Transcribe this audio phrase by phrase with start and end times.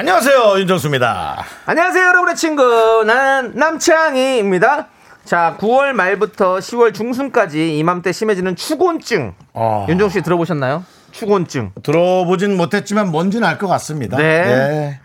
[0.00, 1.44] 안녕하세요 윤정수입니다.
[1.66, 3.04] 안녕하세요, 여러분의 친구.
[3.04, 4.86] 나는 남창희입니다.
[5.26, 9.34] 자, 9월 말부터 10월 중순까지 이맘때 심해지는 추곤증.
[9.52, 9.84] 어.
[9.90, 10.86] 윤정 씨 들어보셨나요?
[11.12, 11.72] 추곤증.
[11.82, 14.16] 들어보진 못했지만 뭔지는 알 것 같습니다.
[14.16, 14.24] 네.
[14.24, 15.00] 예.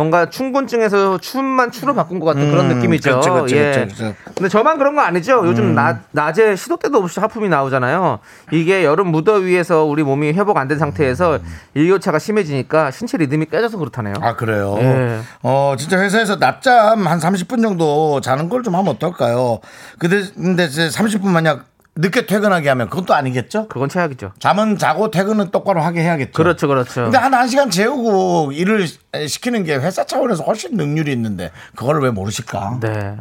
[0.00, 3.10] 뭔가 춘곤증에서 춤만 추로 바꾼 것 같은 그런 음, 느낌이죠.
[3.10, 3.72] 그렇죠, 그렇죠, 예.
[3.86, 4.14] 그렇죠.
[4.34, 5.42] 근데 저만 그런 거 아니죠.
[5.44, 8.18] 요즘 낮, 낮에 시도 때도 없이 하품이 나오잖아요.
[8.50, 11.40] 이게 여름 무더위에서 우리 몸이 회복 안 된 상태에서
[11.74, 14.14] 일교차가 심해지니까 신체 리듬이 깨져서 그렇다네요.
[14.22, 14.76] 아 그래요.
[14.80, 15.18] 예.
[15.42, 19.58] 어 진짜 회사에서 낮잠 한 30분 정도 자는 걸 좀 하면 어떨까요?
[19.98, 21.64] 근데 근데 이제 30분 만약
[21.96, 23.68] 늦게 퇴근하게 하면 그건 또 아니겠죠?
[23.68, 24.32] 그건 최악이죠.
[24.38, 26.32] 잠은 자고 퇴근은 똑바로 하게 해야겠죠.
[26.32, 27.02] 그렇죠, 그렇죠.
[27.04, 28.86] 근데 한 1시간 재우고 일을
[29.26, 32.78] 시키는 게 회사 차원에서 훨씬 능률이 있는데 그걸 왜 모르실까?
[32.80, 33.16] 네.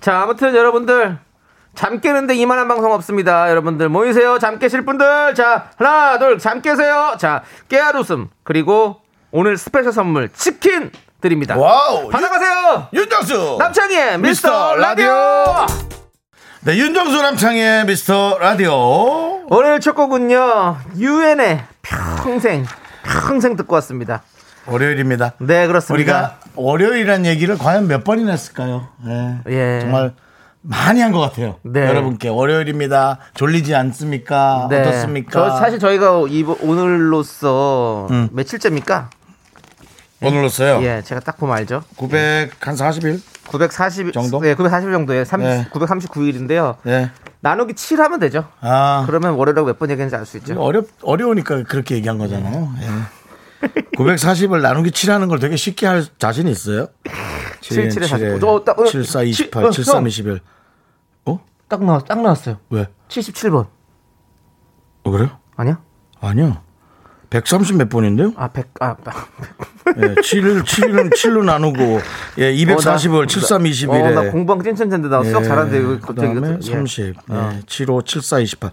[0.00, 1.18] 자, 아무튼 여러분들
[1.74, 3.50] 잠 깨는데 이만한 방송 없습니다.
[3.50, 4.38] 여러분들 모이세요.
[4.38, 5.34] 잠 깨실 분들.
[5.34, 7.16] 자, 하나, 둘, 잠 깨세요.
[7.18, 8.28] 자, 깨알 웃음.
[8.42, 9.00] 그리고
[9.32, 11.56] 오늘 special 선물 치킨 드립니다.
[11.56, 12.08] Wow.
[12.10, 12.88] 받아가세요.
[12.92, 16.03] 윤정수 남창희의 미스터 미스터 라디오.
[16.64, 19.44] 네, 윤정수 남창희의 미스터 라디오.
[19.48, 20.76] 오늘 첫 곡은요.
[20.96, 22.64] 유엔의 평생
[23.02, 24.22] 평생 듣고 왔습니다.
[24.66, 25.34] 월요일입니다.
[25.40, 25.94] 네, 그렇습니다.
[25.94, 28.88] 우리가 월요일이라는 얘기를 과연 몇 번이나 했을까요?
[29.04, 29.38] 네.
[29.48, 29.80] 예.
[29.82, 30.14] 정말
[30.62, 31.56] 많이 한 것 같아요.
[31.62, 31.86] 네.
[31.86, 33.18] 여러분께 월요일입니다.
[33.34, 34.68] 졸리지 않습니까?
[34.70, 34.80] 네.
[34.80, 35.30] 어떻습니까?
[35.50, 38.30] 저 사실 저희가 이 오늘로써 음.
[38.32, 39.10] 며칠째입니까?
[40.22, 40.80] 오늘로써요.
[40.82, 41.82] 예, 제가 딱 보면 알죠.
[41.98, 43.20] 940일?
[43.48, 44.40] 940 정도?
[44.40, 45.68] 네, 940 정도에 30, 네.
[45.70, 46.76] 939일인데요.
[46.82, 47.10] 네.
[47.40, 48.48] 나누기 7 하면 되죠.
[48.60, 49.04] 아.
[49.06, 50.60] 그러면 월요일하고 몇 번 얘기했는지 알 수 있죠.
[50.60, 52.72] 어렵, 어려우니까 그렇게 얘기한 거잖아요.
[52.80, 53.68] 예.
[53.96, 56.88] 940을 나누기 7 하는 걸 되게 쉽게 할 자신 있어요?
[57.60, 58.06] 7, 7에 7에
[58.40, 58.46] 49.
[58.48, 60.06] 어, 딱, 어, 7, 4, 28, 어, 7, 3, 형.
[60.06, 60.40] 21.
[61.26, 61.40] 어?
[61.68, 62.58] 딱 나왔 딱 나왔어요.
[62.70, 62.86] 왜?
[63.08, 63.66] 77번.
[65.04, 65.38] 어, 그래요?
[65.56, 65.80] 아니야?
[66.20, 66.62] 아니요.
[67.40, 68.32] 130 몇 번인데요?
[68.36, 68.94] 아, 100 아,
[69.96, 72.00] 예, 7을 7은 7로 나누고
[72.38, 76.34] 예, 240을 7, 3, 21에 어, 나 공부한 찐천재인데 나 수학 잘하는데 이거 갑자기 예.
[76.34, 76.72] 그다음에 이것도- 예.
[76.72, 78.70] 30, 예, 75, 74, 28.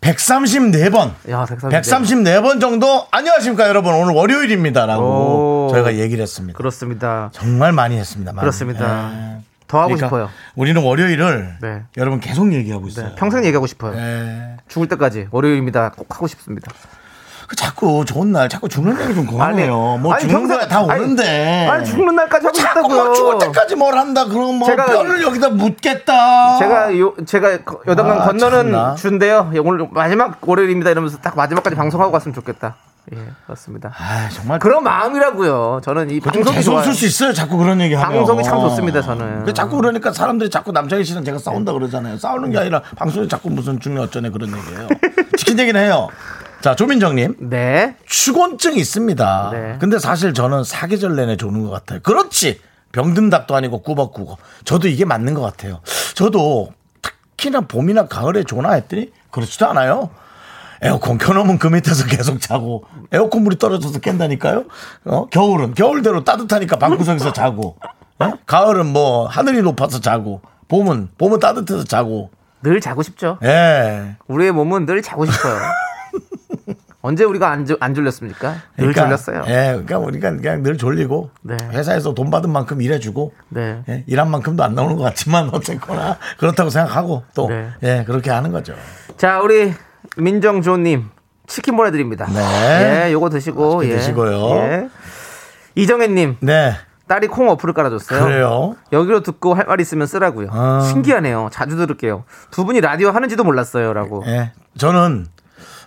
[0.00, 1.12] 134번.
[1.30, 1.68] 야, 134.
[1.80, 5.68] 134번 정도 안녕하십니까 여러분 오늘 월요일입니다라고 오.
[5.72, 6.56] 저희가 얘기를 했습니다.
[6.56, 7.30] 그렇습니다.
[7.32, 8.32] 정말 많이 했습니다.
[8.32, 8.40] 많이.
[8.40, 9.12] 그렇습니다.
[9.12, 9.42] 예.
[9.66, 10.28] 더 하고 그러니까 싶어요.
[10.54, 11.82] 우리는 월요일을 네.
[11.96, 13.08] 여러분 계속 얘기하고 있어요.
[13.08, 13.96] 네, 평생 얘기하고 싶어요.
[13.96, 14.56] 예.
[14.68, 15.92] 죽을 때까지 월요일입니다.
[15.96, 16.70] 꼭 하고 싶습니다.
[17.48, 19.98] 그 자꾸 좋은 날 자꾸 죽는 얘기 좀 그만해요.
[20.02, 21.66] 뭐 아니, 죽는 평생- 거야 다 아니, 오는데.
[21.68, 23.04] 아니, 죽는 날까지 하고 자꾸 싶다고요.
[23.04, 26.58] 뭐 죽을 때까지 뭘 한다 그럼 뭐 제가- 뼈를 여기다 묻겠다.
[26.58, 28.94] 제가 요 제가 거- 여당강 아, 건너는 참나.
[28.96, 29.50] 주인데요.
[29.54, 30.90] 예, 오늘 마지막 월요일입니다.
[30.90, 32.74] 이러면서 딱 마지막까지 방송하고 갔으면 좋겠다.
[33.14, 33.92] 예, 그렇습니다.
[33.96, 35.80] 아 정말 그런 마음이라고요.
[35.84, 36.82] 저는 이좀 방송이.
[36.82, 37.32] 쓸수 있어요.
[37.32, 38.16] 자꾸 그런 얘기 하면.
[38.18, 39.36] 방송이 참 좋습니다, 저는.
[39.36, 42.18] 근데 자꾸 그러니까 사람들이 자꾸 남자희 씨랑 제가 싸운다 그러잖아요.
[42.18, 44.88] 싸우는 게 아니라 방송에 자꾸 무슨 중요 어쩌네 그런 얘기예요.
[45.38, 46.08] 치킨 얘기는 해요.
[46.60, 47.96] 자 조민정님 네.
[48.06, 49.50] 추곤증 있습니다.
[49.52, 49.76] 네.
[49.78, 52.00] 근데 사실 저는 사계절 내내 조는 것 같아요.
[52.00, 52.60] 그렇지.
[52.92, 54.38] 병든 닭도 아니고 꾸벅꾸벅.
[54.64, 55.80] 저도 이게 맞는 것 같아요.
[56.14, 56.72] 저도
[57.02, 60.10] 특히나 봄이나 가을에 조나 했더니 그렇지도 않아요.
[60.82, 64.64] 에어컨 켜놓으면 그 밑에서 계속 자고 에어컨 물이 떨어져서 깬다니까요.
[65.04, 65.26] 어?
[65.26, 67.76] 겨울은 겨울대로 따뜻하니까 방구석에서 자고
[68.22, 68.32] 예?
[68.46, 72.30] 가을은 뭐 하늘이 높아서 자고 봄은 봄은 따뜻해서 자고
[72.62, 73.38] 늘 자고 싶죠.
[73.44, 74.16] 예.
[74.26, 75.60] 우리의 몸은 늘 자고 싶어요.
[77.06, 78.56] 언제 우리가 안, 졸- 안 졸렸습니까?
[78.76, 79.44] 늘 졸렸어요.
[79.46, 81.56] 예, 그러니까 우리가 그냥 늘 졸리고 네.
[81.70, 83.82] 회사에서 돈 받은 만큼 일해주고 네.
[83.88, 87.68] 예, 일한 만큼도 안 나오는 것 같지만 어쨌거나 그렇다고 생각하고 또 네.
[87.84, 88.74] 예, 그렇게 하는 거죠.
[89.16, 89.72] 자, 우리
[90.16, 91.08] 민정조님
[91.46, 92.26] 치킨 보내드립니다.
[92.26, 93.04] 네.
[93.06, 93.90] 예, 요거 드시고 예.
[93.96, 94.56] 드시고요.
[94.56, 94.88] 예.
[95.76, 96.72] 이정혜님 네,
[97.06, 98.24] 딸이 콩 어플을 깔아줬어요.
[98.24, 98.74] 그래요.
[98.92, 100.48] 여기로 듣고 할 말 있으면 쓰라고요.
[100.50, 100.80] 아.
[100.90, 101.50] 신기하네요.
[101.52, 102.24] 자주 들을게요.
[102.50, 104.24] 두 분이 라디오 하는지도 몰랐어요라고.
[104.26, 105.26] 예, 저는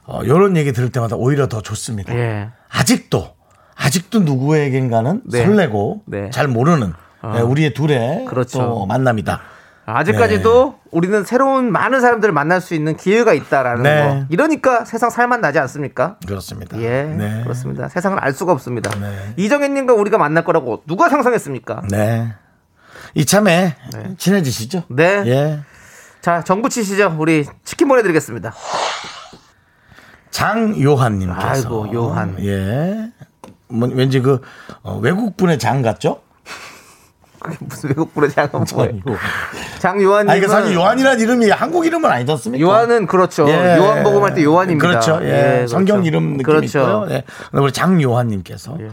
[0.09, 2.15] 어, 이런 얘기 들을 때마다 오히려 더 좋습니다.
[2.15, 2.49] 예.
[2.69, 3.35] 아직도
[3.75, 5.45] 아직도 누구에겐가는 네.
[5.45, 6.29] 설레고 네.
[6.31, 7.37] 잘 모르는 아.
[7.37, 8.59] 예, 우리의 둘의 그렇죠.
[8.59, 9.39] 또 만남이다.
[9.85, 10.89] 아직까지도 네.
[10.91, 14.03] 우리는 새로운 많은 사람들을 만날 수 있는 기회가 있다라는 네.
[14.03, 14.25] 거.
[14.29, 16.17] 이러니까 세상 살만 나지 않습니까?
[16.27, 16.79] 그렇습니다.
[16.79, 17.41] 예, 네.
[17.43, 17.87] 그렇습니다.
[17.87, 18.91] 세상을 알 수가 없습니다.
[18.99, 19.33] 네.
[19.37, 21.83] 이정현님과 우리가 만날 거라고 누가 상상했습니까?
[21.89, 22.33] 네.
[23.15, 23.75] 이참에
[24.17, 24.83] 친해지시죠?
[24.89, 25.23] 네.
[25.25, 25.59] 예.
[26.21, 27.15] 자, 정부 치시죠.
[27.17, 28.53] 우리 치킨 보내드리겠습니다.
[30.31, 32.35] 장요한님께서 아이고, 요한.
[32.43, 33.09] 예.
[33.67, 34.41] 뭐, 왠지 그
[34.81, 36.21] 어, 외국 분의 장 같죠?
[37.39, 38.93] 그게 무슨 외국분의 장은 뭐예요?
[39.79, 40.29] 장요한님.
[40.29, 42.61] 아니, 그 사실 요한이라는 이름이 한국 이름은 아니지 않습니까?
[42.61, 43.47] 요한은 그렇죠.
[43.47, 43.77] 예.
[43.77, 44.85] 요한 복음 할 때 요한입니다.
[44.87, 45.19] 그렇죠.
[45.21, 45.61] 예.
[45.61, 46.07] 예, 성경 그렇죠.
[46.07, 46.65] 이름 느낌이 그렇죠.
[46.79, 47.07] 있고요.
[47.11, 47.23] 예.
[47.53, 48.89] 우리 장요한님께서 예.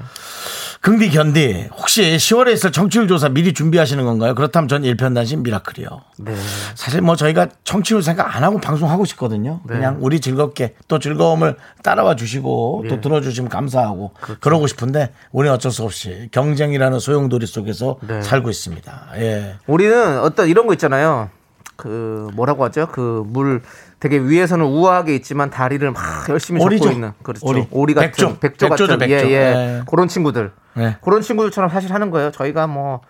[0.86, 4.36] 긍디 견디 혹시 10월에 있을 청취율 조사 미리 준비하시는 건가요?
[4.36, 5.88] 그렇다면 전 일편단심 미라클이요.
[6.18, 6.32] 네.
[6.76, 9.62] 사실 뭐 저희가 청취율 생각 안 하고 방송하고 싶거든요.
[9.66, 9.74] 네.
[9.74, 12.88] 그냥 우리 즐겁게 또 즐거움을 따라와 주시고 예.
[12.88, 14.40] 또 들어주시면 감사하고 그렇죠.
[14.40, 18.22] 그러고 싶은데 우리는 어쩔 수 없이 경쟁이라는 소용돌이 속에서 네.
[18.22, 19.08] 살고 있습니다.
[19.16, 19.56] 예.
[19.66, 21.30] 우리는 어떤 이런 거 있잖아요.
[21.76, 22.88] 그 뭐라고 하죠?
[22.88, 23.62] 그 물
[24.00, 26.84] 되게 위에서는 우아하게 있지만 다리를 막 열심히 오리죠.
[26.84, 27.46] 접고 있는 그렇죠.
[27.46, 27.66] 오리.
[27.70, 28.38] 오리, 같은 백조.
[28.40, 29.26] 백조, 같은 백조.
[29.26, 29.32] 예, 예.
[29.32, 29.82] 예.
[29.88, 30.52] 그런 친구들.
[30.74, 30.96] 네.
[31.02, 32.30] 그런 친구들처럼 사실 하는 거예요.
[32.32, 33.00] 저희가 뭐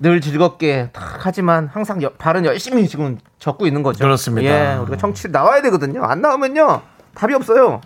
[0.00, 4.02] 늘 즐겁게 탁 하지만 항상 여- 발은 열심히 지금 적고 있는 거죠.
[4.02, 4.74] 그렇습니다.
[4.74, 6.02] 예, 우리가 청취 나와야 되거든요.
[6.02, 6.82] 안 나오면요
[7.14, 7.80] 답이 없어요.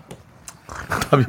[1.11, 1.25] 답이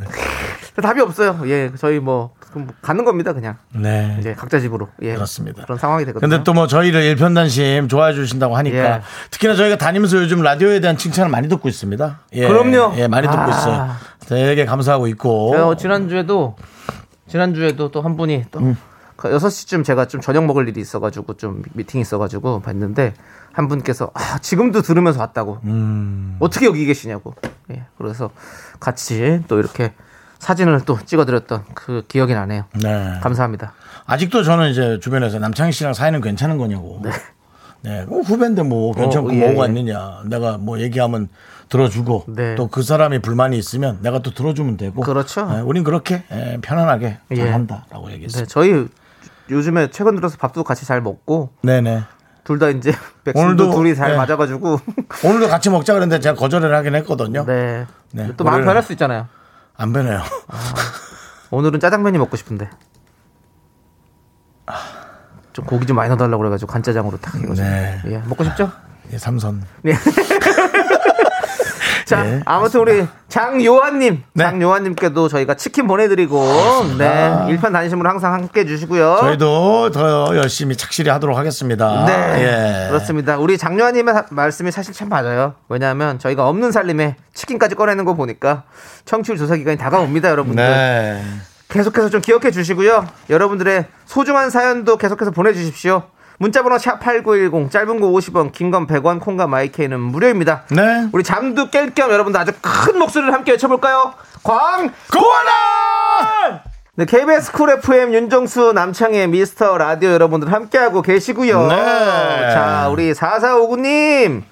[0.82, 1.40] 답이 없어요.
[1.44, 3.56] 예, 저희 뭐 그럼 가는 겁니다, 그냥.
[3.74, 4.16] 네.
[4.18, 4.88] 이제 각자 집으로.
[5.02, 5.14] 예.
[5.14, 5.62] 그렇습니다.
[5.64, 6.28] 그런 상황이 되거든요.
[6.28, 9.00] 근데 또 뭐 저희를 일편단심 좋아해 주신다고 하니까 예.
[9.30, 12.20] 특히나 저희가 다니면서 요즘 라디오에 대한 칭찬을 많이 듣고 있습니다.
[12.34, 12.48] 예.
[12.48, 12.94] 그럼요.
[12.96, 13.48] 예, 많이 듣고 아.
[13.48, 13.90] 있어요.
[14.26, 15.52] 되게 감사하고 있고.
[15.54, 16.56] 제가 지난주에도
[17.28, 18.76] 지난주에도 또 한 분이 또 음.
[19.16, 23.12] 그 6시쯤 제가 좀 저녁 먹을 일이 있어가지고 좀 미팅이 있어가지고 봤는데
[23.52, 26.36] 한 분께서 아, 지금도 들으면서 왔다고 음.
[26.40, 27.34] 어떻게 여기 계시냐고
[27.70, 28.30] 예, 그래서
[28.80, 29.92] 같이 또 이렇게
[30.40, 32.64] 사진을 또 찍어드렸던 그 기억이 나네요.
[32.82, 33.18] 네.
[33.22, 33.74] 감사합니다.
[34.06, 37.00] 아직도 저는 이제 주변에서 남창희 씨랑 사이는 괜찮은 거냐고.
[37.82, 38.04] 네.
[38.06, 39.68] 뭐 후배인데 뭐 괜찮고 어, 예, 뭐가 예.
[39.68, 40.22] 있느냐.
[40.26, 41.28] 내가 뭐 얘기하면
[41.68, 42.54] 들어주고 네.
[42.56, 45.02] 또그 사람이 불만이 있으면 내가 또 들어주면 되고.
[45.02, 45.46] 그렇죠.
[45.46, 47.36] 네, 우린 그렇게 예, 편안하게 예.
[47.36, 48.46] 잘한다라고 네, 얘기했어요.
[48.46, 48.88] 저희
[49.50, 52.02] 요즘에 최근 들어서 밥도 같이 잘 먹고 네, 네.
[52.44, 52.92] 둘 다 이제
[53.24, 54.16] 백신도 오늘도, 둘이 잘 예.
[54.16, 54.80] 맞아가지고
[55.24, 57.44] 오늘도 같이 먹자 그랬는데 제가 거절을 하긴 했거든요.
[57.46, 57.86] 네.
[58.12, 59.28] 네, 또 마음 변할 수 있잖아요.
[59.80, 60.20] 안 변해요.
[61.50, 62.68] 오늘은 짜장면이 먹고 싶은데.
[65.54, 67.66] 좀 고기 좀 많이 넣어달라고 그래가지고 간짜장으로 탁 해가지고.
[67.66, 68.02] 네.
[68.08, 68.70] 예, 먹고 싶죠?
[69.10, 69.64] 예, 삼선.
[69.82, 69.94] 네.
[72.10, 74.44] 자, 네, 아무튼 우리 장요한님, 네.
[74.44, 76.42] 장요한님께도 저희가 치킨 보내드리고,
[76.98, 79.18] 네, 일편 단심으로 항상 함께 해주시고요.
[79.20, 82.04] 저희도 더 열심히 착실히 하도록 하겠습니다.
[82.06, 82.42] 네,
[82.84, 82.88] 예.
[82.88, 83.38] 그렇습니다.
[83.38, 85.54] 우리 장요한님의 사- 말씀이 사실 참 맞아요.
[85.68, 88.64] 왜냐하면 저희가 없는 살림에 치킨까지 꺼내는 거 보니까
[89.04, 90.64] 청취율 조사 기간이 다가옵니다, 여러분들.
[90.64, 91.22] 네.
[91.68, 93.06] 계속해서 좀 기억해 주시고요.
[93.30, 96.02] 여러분들의 소중한 사연도 계속해서 보내주십시오.
[96.40, 100.62] 문자번호 샵8910 짧은 거 50원 긴 건 100원 콩과 마이케이는 무료입니다.
[100.70, 101.06] 네.
[101.12, 104.14] 우리 잠도 깰 겸 여러분들 아주 큰 목소리를 함께 외쳐볼까요?
[104.42, 104.90] 광!
[105.12, 106.62] 고하라!
[106.94, 111.66] 네, KBS Cool FM 윤정수 남창희의 미스터 라디오 여러분들 함께하고 계시고요.
[111.68, 111.76] 네.
[112.54, 114.42] 자, 우리 4459님.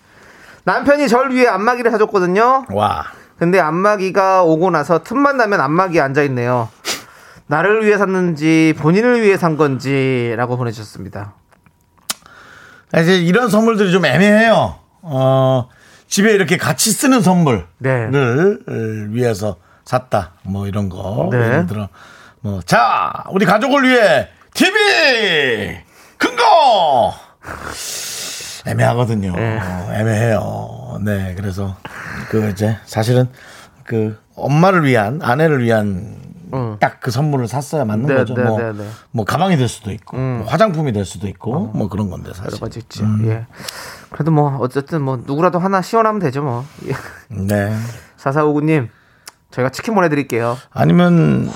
[0.65, 2.67] 남편이 절 위해 안마기를 사줬거든요.
[2.71, 3.07] 와.
[3.39, 6.69] 근데 안마기가 오고 나서 틈만 나면 안마기에 앉아있네요.
[7.47, 11.33] 나를 위해 샀는지 본인을 위해 산 건지라고 보내주셨습니다.
[12.97, 14.79] 이제 이런 선물들이 좀 애매해요.
[15.03, 15.69] 어,
[16.09, 18.09] 집에 이렇게 같이 쓰는 선물을 네.
[19.11, 20.33] 위해서 샀다.
[20.43, 21.29] 뭐 이런 거.
[21.31, 21.39] 네.
[21.39, 21.89] 예를 들어
[22.41, 24.73] 뭐 자, 우리 가족을 위해 TV
[26.17, 27.15] 큰 거.
[28.67, 29.33] 애매하거든요.
[29.37, 29.59] 네.
[29.61, 30.99] 어, 애매해요.
[31.05, 31.77] 네, 그래서
[32.31, 33.29] 그 이제 사실은
[33.85, 36.17] 그 엄마를 위한 아내를 위한
[36.55, 36.77] 음.
[36.81, 38.35] 딱그 선물을 샀어야 맞는 네, 거죠.
[38.35, 38.85] 네, 뭐, 네, 네.
[39.11, 40.39] 뭐 가방이 될 수도 있고 음.
[40.39, 42.47] 뭐 화장품이 될 수도 있고 뭐 그런 건데 사실.
[42.47, 43.05] 여러 가지 있죠.
[43.25, 43.47] 예.
[44.11, 46.65] 그래도 뭐 어쨌든 뭐 누구라도 하나 시원하면 되죠 뭐.
[46.87, 46.93] 예.
[47.35, 47.75] 네.
[48.19, 48.89] 4459님
[49.51, 50.57] 저희가 치킨 보내드릴게요.
[50.73, 51.51] 아니면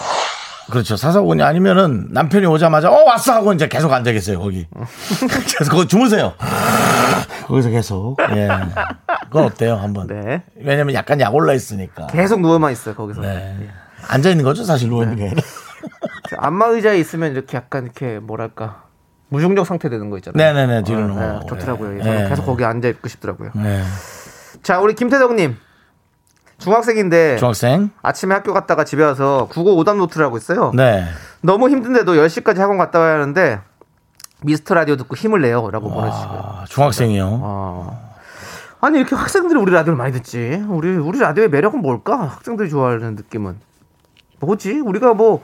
[0.71, 0.97] 그렇죠.
[0.97, 4.67] 사사건이 아니면은 남편이 오자마자 어 왔어 하고 이제 계속 앉아 계세요 거기.
[5.59, 6.33] 계속 거기 주무세요.
[7.47, 8.17] 거기서 계속.
[8.35, 8.49] 예.
[9.25, 10.07] 그건 어때요 한번.
[10.07, 10.43] 네.
[10.57, 12.07] 왜냐면 약간 약 올라 있으니까.
[12.07, 13.21] 계속 누워만 있어요 거기서.
[13.21, 13.69] 네.
[14.09, 15.33] 앉아 있는 거죠 사실 누워 있는 게
[16.39, 18.85] 안마 의자에 있으면 이렇게 약간 이렇게 뭐랄까
[19.29, 20.37] 무중력 상태 되는 거 있잖아요.
[20.37, 21.41] 네네네 뒤로 어, 넘어가고.
[21.41, 21.99] 네, 좋더라고요.
[21.99, 22.03] 예.
[22.03, 22.29] 저는 예.
[22.29, 23.51] 계속 거기 앉아 있고 싶더라고요.
[23.55, 23.83] 네.
[24.63, 25.57] 자 우리 김태덕님
[26.59, 27.91] 중학생인데 중학생.
[28.03, 30.73] 아침에 학교 갔다가 집에 와서 국어 오답 노트를 하고 있어요.
[30.75, 31.07] 네.
[31.41, 33.61] 너무 힘든데도 10시까지 학원 갔다 와야 하는데
[34.43, 35.71] 미스터 라디오 듣고 힘을 내요.
[35.71, 36.41] 라고 보내주시고요.
[36.41, 37.29] 아, 중학생이요.
[37.43, 38.13] 어.
[38.81, 40.63] 아니, 이렇게 학생들이 우리 라디오를 많이 듣지.
[40.69, 42.23] 우리, 우리 라디오의 매력은 뭘까?
[42.23, 43.57] 학생들이 좋아하는 느낌은.
[44.47, 44.81] 뭐지?
[44.81, 45.43] 우리가 뭐,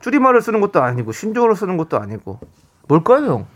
[0.00, 2.40] 줄임말을 쓰는 것도 아니고, 신조어를 쓰는 것도 아니고.
[2.88, 3.46] 뭘까요, 형?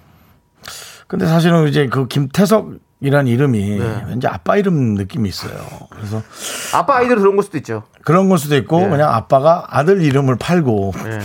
[1.10, 4.04] 근데 사실은 이제 그 김태석이라는 이름이 네.
[4.06, 5.52] 왠지 아빠 이름 느낌이 있어요.
[5.90, 6.22] 그래서
[6.72, 7.82] 아빠 아이디로 들어온 걸 수도 있죠.
[8.04, 8.88] 그런 걸 수도 있고 네.
[8.90, 11.18] 그냥 아빠가 아들 이름을 팔고 예.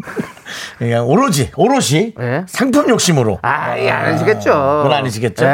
[0.78, 2.44] 그냥 오로지 오롯이 네.
[2.48, 4.50] 상품 욕심으로 아, 예, 아니시겠죠.
[4.50, 5.44] 그건 아니시겠죠?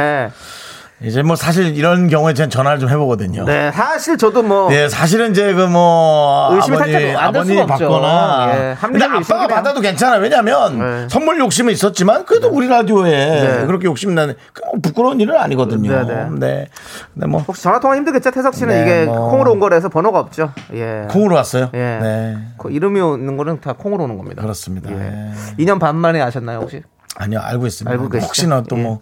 [1.02, 1.08] 예.
[1.08, 3.44] 이제 뭐 사실 이런 경우에 전 전화를 좀 해보거든요.
[3.44, 6.76] 네, 사실 저도 뭐 예, 사실은 이제 그뭐 의심이
[7.16, 7.66] 아버지 없죠.
[7.88, 9.46] 받거나 예, 근데 아빠가.
[9.46, 10.16] 받아도 괜찮아.
[10.16, 11.08] 왜냐면 네.
[11.08, 13.66] 선물 욕심은 있었지만 그래도 우리 라디오에 네.
[13.66, 15.90] 그렇게 욕심 나는 그뭐 부끄러운 일은 아니거든요.
[15.90, 16.28] 네, 네.
[16.38, 16.68] 네.
[17.14, 18.30] 근데 뭐 혹시 전화 통화 힘들겠죠?
[18.30, 19.30] 태석 씨는 네, 이게 뭐.
[19.30, 20.52] 콩으로 온 거라서 번호가 없죠.
[20.74, 21.06] 예.
[21.10, 21.70] 콩으로 왔어요.
[21.74, 21.78] 예.
[21.78, 22.38] 네.
[22.58, 24.42] 그 이름이 오는 거는 다 콩으로 오는 겁니다.
[24.42, 24.90] 그렇습니다.
[24.90, 24.96] 예.
[24.96, 25.64] 예.
[25.64, 26.82] 2년 반 만에 아셨나요, 혹시?
[27.16, 27.90] 아니요, 알고 있습니다.
[27.90, 28.18] 알고?
[28.18, 28.82] 혹시나 또 예.
[28.82, 29.00] 뭐.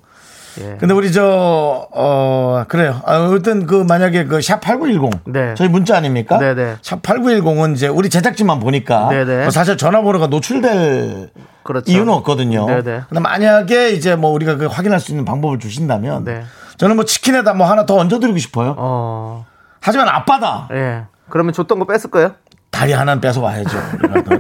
[0.61, 0.77] 예.
[0.79, 3.01] 근데 우리 저, 어, 그래요.
[3.05, 5.21] 아, 어떤 그 만약에 그 샵 8910.
[5.27, 5.55] 네.
[5.55, 6.39] 저희 문자 아닙니까?
[6.39, 6.77] 네네.
[6.83, 9.09] 샵 8910은 이제 우리 제작진만 보니까.
[9.11, 9.43] 네네.
[9.43, 11.31] 뭐 사실 전화번호가 노출될
[11.63, 11.93] 그렇죠.
[11.93, 12.67] 이유는 없거든요.
[12.67, 13.03] 네네.
[13.09, 16.25] 근데 만약에 이제 뭐 우리가 그 확인할 수 있는 방법을 주신다면.
[16.25, 16.43] 네.
[16.79, 18.75] 저는 뭐 치킨에다 뭐 하나 더 얹어드리고 싶어요.
[18.79, 19.47] 어.
[19.81, 20.69] 하지만 아빠다.
[20.73, 21.03] 예.
[21.29, 22.33] 그러면 줬던 거 뺐을 거예요?
[22.81, 23.77] 다리 하나는 뺏어 와야죠.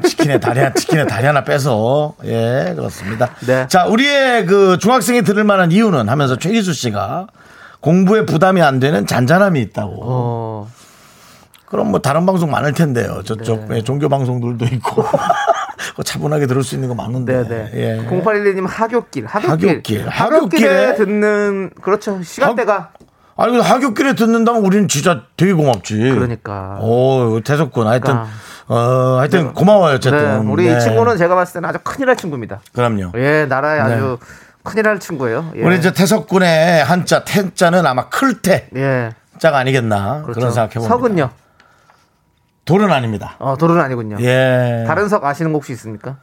[0.03, 2.15] 치킨에 다리, 한- 치킨에 다리 하나 빼서.
[2.25, 3.29] 예, 그렇습니다.
[3.47, 3.69] 네.
[3.69, 7.27] 자, 우리의 그 중학생이 들을 만한 이유는 하면서 최기수 씨가
[7.81, 9.95] 공부에 부담이 안 되는 잔잔함이 있다고.
[10.03, 10.71] 어.
[11.67, 13.21] 그럼 뭐 다른 방송 많을 텐데요.
[13.27, 13.77] 저쪽 네.
[13.77, 15.05] 예, 종교 방송들도 있고.
[15.97, 17.47] 그 차분하게 들을 수 있는 거 많은데.
[17.47, 17.71] 네네.
[17.75, 18.07] 예.
[18.09, 19.27] 0812님 하굣길.
[19.27, 19.69] 하굣길.
[19.69, 20.09] 하굣길.
[20.09, 22.23] 하굣길에 듣는, 그렇죠.
[22.23, 22.93] 시간대가.
[23.41, 25.97] 아니, 하굣길에 듣는다면 우리는 진짜 되게 고맙지.
[25.97, 26.79] 그러니까.
[26.81, 27.87] 오, 태석군.
[27.87, 28.29] 하여튼, 그러니까.
[28.69, 29.95] 어, 하여튼 고마워요, 네.
[29.97, 30.49] 어쨌든.
[30.49, 30.77] 우리 네.
[30.77, 32.61] 이 친구는 제가 봤을 때는 아주 큰일 날 친구입니다.
[32.75, 33.13] 그럼요.
[33.17, 34.19] 예, 나라에 아주
[34.63, 35.53] 큰일 날 친구예요.
[35.57, 35.63] 예.
[35.63, 39.11] 우리 이제 태석군의 한자 태자는 아마 클태 예.
[39.39, 40.39] 자가 아니겠나 그렇죠.
[40.39, 40.95] 그런 생각해 봅니다.
[40.95, 41.31] 석은요?
[42.67, 43.37] 돌은 아닙니다.
[43.39, 44.19] 어, 돌은 아니군요.
[44.21, 44.85] 예.
[44.87, 46.19] 다른 석 아시는 거 혹시 있습니까?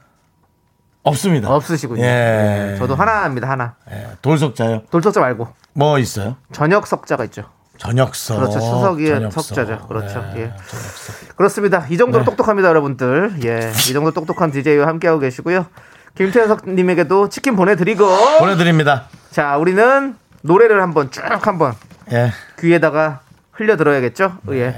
[1.07, 1.49] 없습니다.
[1.49, 2.03] 없으시군요.
[2.03, 2.73] 예.
[2.73, 3.75] 예, 저도 하나입니다, 하나.
[3.91, 4.07] 예.
[4.21, 4.83] 돌석자요.
[4.91, 6.35] 돌석자 말고 뭐 있어요?
[6.51, 7.43] 저녁 석자가 있죠.
[7.77, 8.37] 저녁석.
[8.39, 8.59] 그렇죠.
[8.59, 9.43] 추석의 저녁석.
[9.43, 9.87] 석자죠.
[9.87, 10.25] 그렇죠.
[10.35, 10.51] 예.
[10.67, 11.35] 저녁석.
[11.35, 11.85] 그렇습니다.
[11.89, 12.29] 이 정도로 네.
[12.29, 13.35] 똑똑합니다, 여러분들.
[13.45, 13.71] 예.
[13.89, 15.67] 이 정도 똑똑한 DJ와 함께하고 계시고요.
[16.15, 18.07] 김태석님에게도 치킨 보내드리고.
[18.39, 19.05] 보내드립니다.
[19.29, 21.73] 자, 우리는 노래를 한번 쭉 한번
[22.11, 22.31] 예.
[22.59, 23.19] 귀에다가
[23.51, 24.37] 흘려 들어야겠죠?
[24.51, 24.75] 예.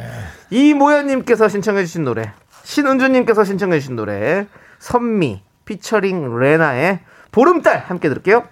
[0.49, 2.33] 이모연님께서 신청해주신 노래,
[2.63, 4.47] 신은주님께서 신청해주신 노래,
[4.79, 6.99] 선미 피처링 레나의
[7.31, 8.43] 보름달 함께 들을게요.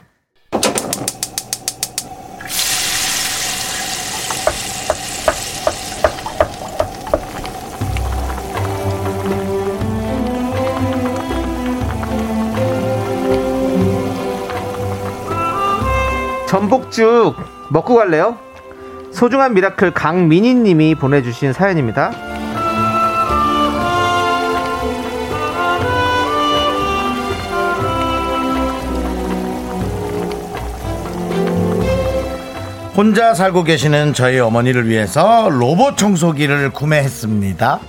[16.47, 17.36] 전복죽
[17.71, 18.38] 먹고 갈래요?
[19.12, 22.26] 소중한 miracle 강민희 님이 보내주신 사연입니다.
[32.97, 37.79] 혼자 살고 계시는 저희 어머니를 위해서 로봇 청소기를 구매했습니다.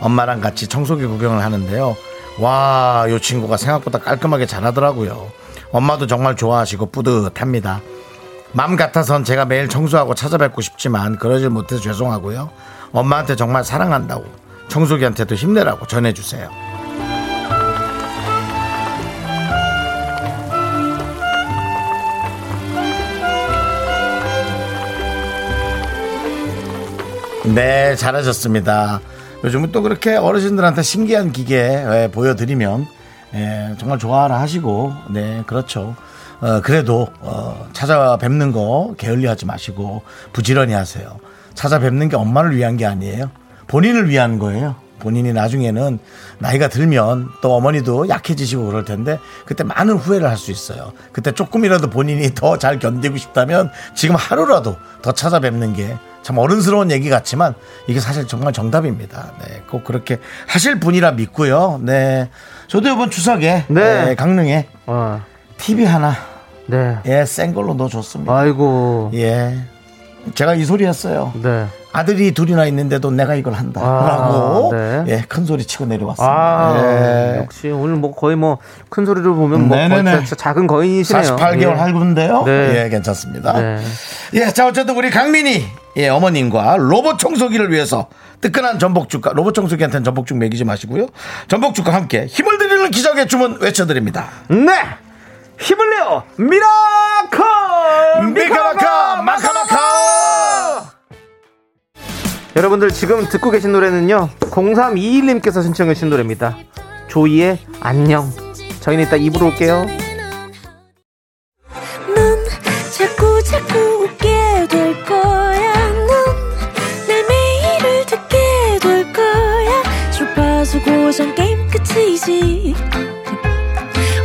[0.00, 1.94] 엄마랑 같이 청소기 구경을 하는데요.
[2.40, 5.30] 와, 요 친구가 생각보다 깔끔하게 잘하더라고요.
[5.70, 7.80] 엄마도 정말 좋아하시고 뿌듯합니다.
[8.54, 12.50] 맘 같아선 제가 매일 청소하고 찾아뵙고 싶지만 그러질 못해서 죄송하고요.
[12.90, 14.24] 엄마한테 정말 사랑한다고
[14.66, 16.75] 청소기한테도 힘내라고 전해주세요.
[27.54, 29.00] 네, 잘하셨습니다.
[29.44, 32.86] 요즘은 또 그렇게 어르신들한테 신기한 기계 예, 보여드리면
[33.34, 35.94] 예, 정말 좋아라 하시고, 네, 그렇죠.
[36.40, 41.18] 어, 그래도 어, 찾아뵙는 거 게을리하지 마시고 부지런히 하세요.
[41.54, 43.30] 찾아뵙는 게 엄마를 위한 게 아니에요.
[43.68, 44.76] 본인을 위한 거예요.
[44.98, 45.98] 본인이 나중에는
[46.38, 50.92] 나이가 들면 또 어머니도 약해지시고 그럴 텐데 그때 많은 후회를 할 수 있어요.
[51.12, 57.08] 그때 조금이라도 본인이 더 잘 견디고 싶다면 지금 하루라도 더 찾아뵙는 게 참 어른스러운 얘기
[57.08, 57.54] 같지만
[57.86, 59.30] 이게 사실 정말 정답입니다.
[59.38, 60.18] 네, 꼭 그렇게
[60.48, 61.78] 하실 분이라 믿고요.
[61.84, 62.30] 네,
[62.66, 64.04] 저도 이번 추석에 네.
[64.04, 65.22] 네, 강릉에 어,
[65.56, 66.16] TV 하나
[66.66, 66.98] 네.
[67.06, 68.36] 예, 센 걸로 넣어줬습니다.
[68.36, 69.12] 아이고.
[69.14, 69.56] 예,
[70.34, 71.32] 제가 이 소리 했어요.
[71.42, 71.66] 네.
[71.92, 73.80] 아들이 둘이나 있는데도 내가 이걸 한다.
[73.80, 75.04] 아, 라고 네.
[75.08, 76.30] 예, 큰 소리 치고 내려왔습니다.
[76.30, 77.38] 아, 예.
[77.38, 78.58] 역시 오늘 뭐 거의 뭐
[78.90, 81.36] 큰 소리를 보면 뭐 거의 작은 거인이시네요.
[81.36, 81.66] 48개월 예.
[81.66, 82.42] 할군데요.
[82.44, 82.84] 네.
[82.84, 83.52] 예, 괜찮습니다.
[83.54, 83.78] 네.
[84.34, 85.64] 예, 자 어쨌든 우리 강민이
[85.96, 88.08] 예, 어머님과 로봇 청소기를 위해서
[88.42, 91.06] 뜨끈한 전복죽과 로봇 청소기한테는 전복죽 먹이지 마시고요.
[91.48, 94.26] 전복죽과 함께 힘을 드리는 기적의 주문 외쳐드립니다.
[94.48, 94.72] 네.
[95.58, 96.22] 힘을 내요.
[96.36, 97.40] Miracle!
[98.34, 99.75] 미카마카 마카마카.
[102.56, 106.56] 여러분들 지금 듣고 계신 노래는요 0321님께서 신청해 주신 노래입니다.
[107.06, 108.30] 조이의 안녕.
[108.80, 109.86] 저희는 이따 입으로 올게요.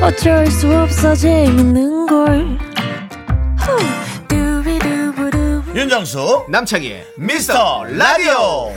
[0.01, 2.70] 어쩔 수 없어 재밌는 걸.
[5.75, 8.73] 윤정수 남창희의 미스터 라디오.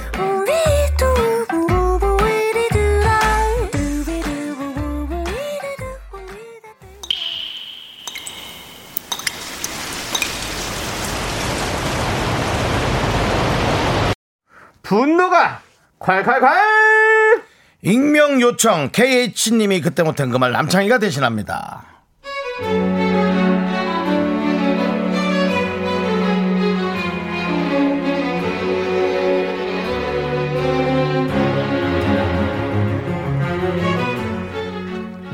[14.82, 15.60] 분노가
[15.98, 17.42] 콸콸콸!
[17.82, 21.84] 익명 요청 KH님이 그때 못한 그 말 남창희가 대신합니다.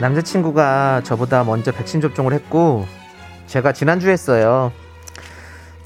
[0.01, 2.87] 남자친구가 저보다 먼저 백신 접종을 했고
[3.47, 4.73] 제가 지난주에 했어요.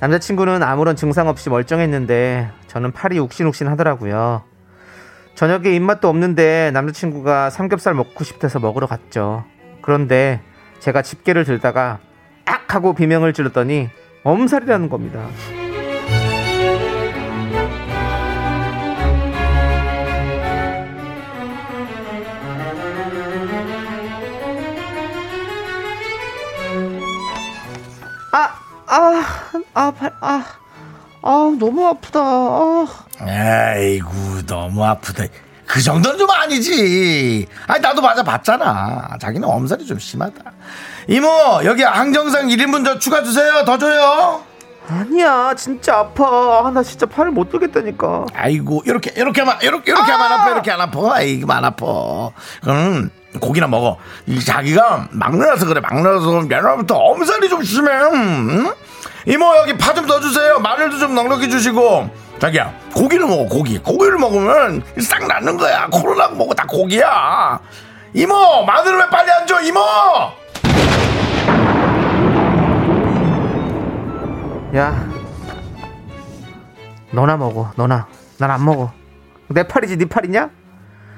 [0.01, 4.43] 남자친구는 아무런 증상 없이 멀쩡했는데 저는 팔이 욱신욱신 하더라고요.
[5.35, 9.45] 저녁에 입맛도 없는데 남자친구가 삼겹살 먹고 싶대서 먹으러 갔죠.
[9.83, 10.41] 그런데
[10.79, 11.99] 제가 집게를 들다가
[12.45, 13.89] 악 하고 비명을 질렀더니
[14.23, 15.27] 엄살이라는 겁니다.
[28.95, 30.45] 아, 아, 아, 발, 아,
[31.23, 32.21] 아, 너무 아프다.
[32.21, 32.87] 아.
[33.77, 35.25] 에이구 너무 아프다.
[35.67, 37.47] 그 정도는 좀 아니지.
[37.67, 39.17] 아니 나도 맞아 봤잖아.
[39.21, 40.53] 자기는 엄살이 좀 심하다.
[41.09, 41.29] 이모
[41.65, 43.65] 여기 항정상 1인분 저 추가 주세요.
[43.65, 44.43] 더 줘요.
[44.89, 46.65] 아니야, 진짜 아파.
[46.67, 48.27] 아, 나 진짜 팔을 못 들겠다니까.
[48.35, 51.15] 아이고 이렇게 이렇게 하면 이렇게 이렇게 하면 안 아파 이렇게 안 아파.
[51.15, 52.31] 아이고 안 아파.
[52.63, 53.11] 그럼
[53.41, 53.97] 고기나 먹어.
[54.27, 57.91] 이 자기가 막내라서 그래 막내라서 옛날부터 엄살이 좀 심해.
[57.93, 58.73] 응?
[59.27, 60.59] 이모 여기 파 좀 더 주세요.
[60.61, 62.11] 마늘도 좀 넉넉히 주시고.
[62.39, 63.79] 자기야 고기를 먹어 고기.
[63.79, 65.87] 고기를 먹으면 싹 낫는 거야.
[65.91, 67.59] 코로나 먹고 다 고기야.
[68.13, 69.61] 이모 마늘을 왜 빨리 안 줘?
[69.63, 69.81] 이모.
[74.77, 75.07] 야,
[77.13, 78.07] 너나 먹어, 너나.
[78.39, 78.93] 난 안 먹어.
[79.49, 80.51] 내 팔이지, 네 팔이냐?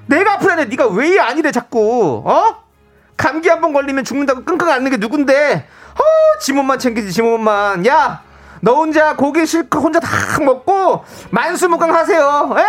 [0.07, 0.67] 내가 아프다네.
[0.67, 2.23] 네가 왜 아니래 자꾸?
[2.25, 2.65] 어?
[3.17, 5.67] 감기 한 번 걸리면 죽는다고 끙끙 앓는 게 누군데?
[5.95, 7.87] 어, 지 몸만 챙기지, 지 몸만.
[7.87, 8.23] 야,
[8.61, 10.09] 너 혼자 고기 실컷 혼자 다
[10.41, 12.55] 먹고 만수무강 하세요.
[12.59, 12.63] 에?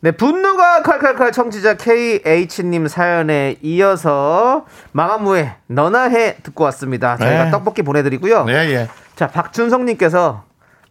[0.00, 7.16] 네, 분노가 칼칼칼 청취자 KH님 사연에 이어서 마감무에 너나 해 듣고 왔습니다.
[7.16, 7.50] 저희가 네.
[7.50, 8.46] 떡볶이 보내드리고요.
[8.48, 8.88] 예 예.
[9.16, 10.44] 자, 박준성님께서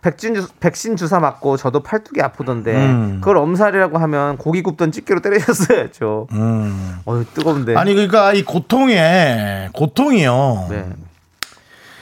[0.05, 3.17] 백신, 주, 백신 주사 맞고 저도 팔뚝이 아프던데 음.
[3.21, 6.27] 그걸 엄살이라고 하면 고기 굽던 집게로 때리셨어야죠.
[6.31, 6.99] 음.
[7.05, 7.75] 어휴 뜨거운데.
[7.75, 10.67] 아니 그러니까 이 고통에 고통이요.
[10.69, 10.85] 네.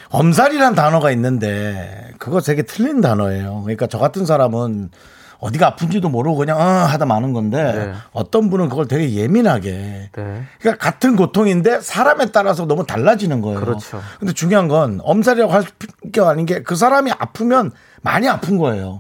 [0.09, 3.61] 엄살이란 단어가 있는데 그거 되게 틀린 단어예요.
[3.61, 4.89] 그러니까 저 같은 사람은
[5.43, 7.93] 어디가 아픈지도 모르고 그냥 어 하다 마는 건데 네.
[8.13, 10.43] 어떤 분은 그걸 되게 예민하게 네.
[10.60, 13.60] 그러니까 같은 고통인데 사람에 따라서 너무 달라지는 거예요.
[13.60, 14.01] 그렇죠.
[14.19, 15.63] 근데 중요한 건 엄살이라고 할
[16.13, 18.99] 게 아닌 게 그 사람이 아프면 많이 아픈 거예요.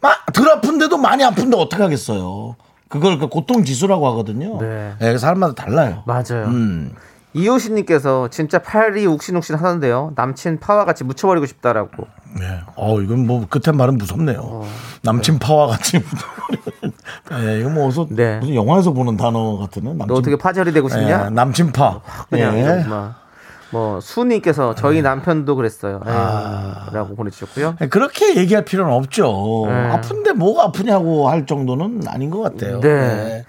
[0.00, 2.56] 막덜 아픈데도 많이 아픈데 어떻게 하겠어요.
[2.88, 4.58] 그걸 그 고통 지수라고 하거든요.
[4.60, 4.94] 네.
[5.00, 6.02] 예, 사람마다 달라요.
[6.06, 6.46] 맞아요.
[6.46, 6.92] 음.
[7.34, 10.12] 이호신님께서 진짜 팔이 욱신욱신 하던데요.
[10.14, 12.06] 남친 파와 같이 묻혀버리고 싶다라고.
[12.38, 12.60] 네.
[12.76, 14.64] 어, 이건 뭐 끝에 말은 무섭네요.
[15.02, 16.02] 남친 파와 같이.
[17.32, 18.38] 예, 이거 뭐 어서 네.
[18.38, 19.90] 무슨 영화에서 보는 단어 같으네.
[19.90, 21.26] 남친, 너 어떻게 파절이 되고 싶냐?
[21.26, 22.00] 예, 남친 파.
[22.30, 22.84] 그냥 예.
[23.70, 26.00] 뭐 수님께서 저희 남편도 그랬어요.
[26.06, 26.90] 에휴, 아.
[26.92, 27.76] 라고 보내주셨고요.
[27.80, 29.64] 예, 그렇게 얘기할 필요는 없죠.
[29.66, 29.72] 네.
[29.72, 32.78] 아픈데 뭐가 아프냐고 할 정도는 아닌 것 같아요.
[32.80, 32.88] 네.
[32.88, 33.44] 예.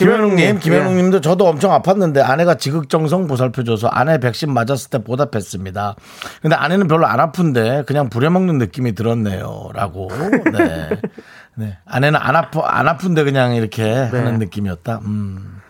[0.00, 0.54] 김현웅님, 예.
[0.54, 5.94] 김현웅님도 저도 엄청 아팠는데 아내가 지극정성 보살펴줘서 아내 백신 맞았을 때 보답했습니다.
[6.40, 10.08] 근데 아내는 별로 안 아픈데 그냥 부려먹는 느낌이 들었네요.라고.
[10.56, 10.88] 네.
[11.54, 11.78] 네.
[11.84, 14.08] 아내는 안 아파 안 아픈데 그냥 이렇게 네.
[14.10, 15.00] 하는 느낌이었다.
[15.04, 15.60] 음.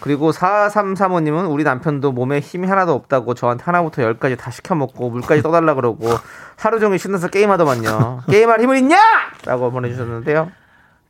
[0.00, 5.42] 그리고 4335님은 우리 남편도 몸에 힘이 하나도 없다고 저한테 하나부터 열까지 다 시켜 먹고 물까지
[5.42, 6.08] 떠달라 그러고
[6.56, 8.22] 하루 종일 신나서 게임하더만요.
[8.28, 8.98] 게임할 힘은 있냐?
[9.44, 10.50] 라고 보내주셨는데요.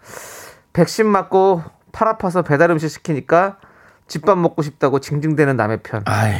[0.73, 3.59] 백신 맞고 팔 아파서 배달 음식 시키니까
[4.07, 6.01] 집밥 먹고 싶다고 징징대는 남의 편.
[6.05, 6.33] 아이,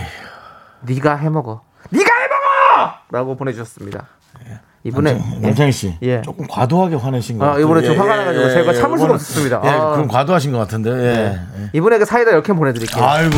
[0.81, 1.61] 네가 해 먹어.
[1.89, 4.07] 네가 해 먹어!라고 보내주셨습니다.
[4.83, 5.39] 이분의 예.
[5.39, 6.21] 남창희 씨, 예.
[6.21, 7.65] 조금 과도하게 화내신 것 아, 같아요.
[7.65, 9.61] 이번에 좀 화가 나가지고 제가 참을 수가 없었습니다.
[9.65, 9.91] 예, 아.
[9.91, 10.91] 그럼 과도하신 것 같은데.
[10.91, 11.61] 예.
[11.63, 11.69] 예.
[11.73, 13.03] 이분에게 사이다 10캔 보내드릴게요.
[13.03, 13.35] 아이고,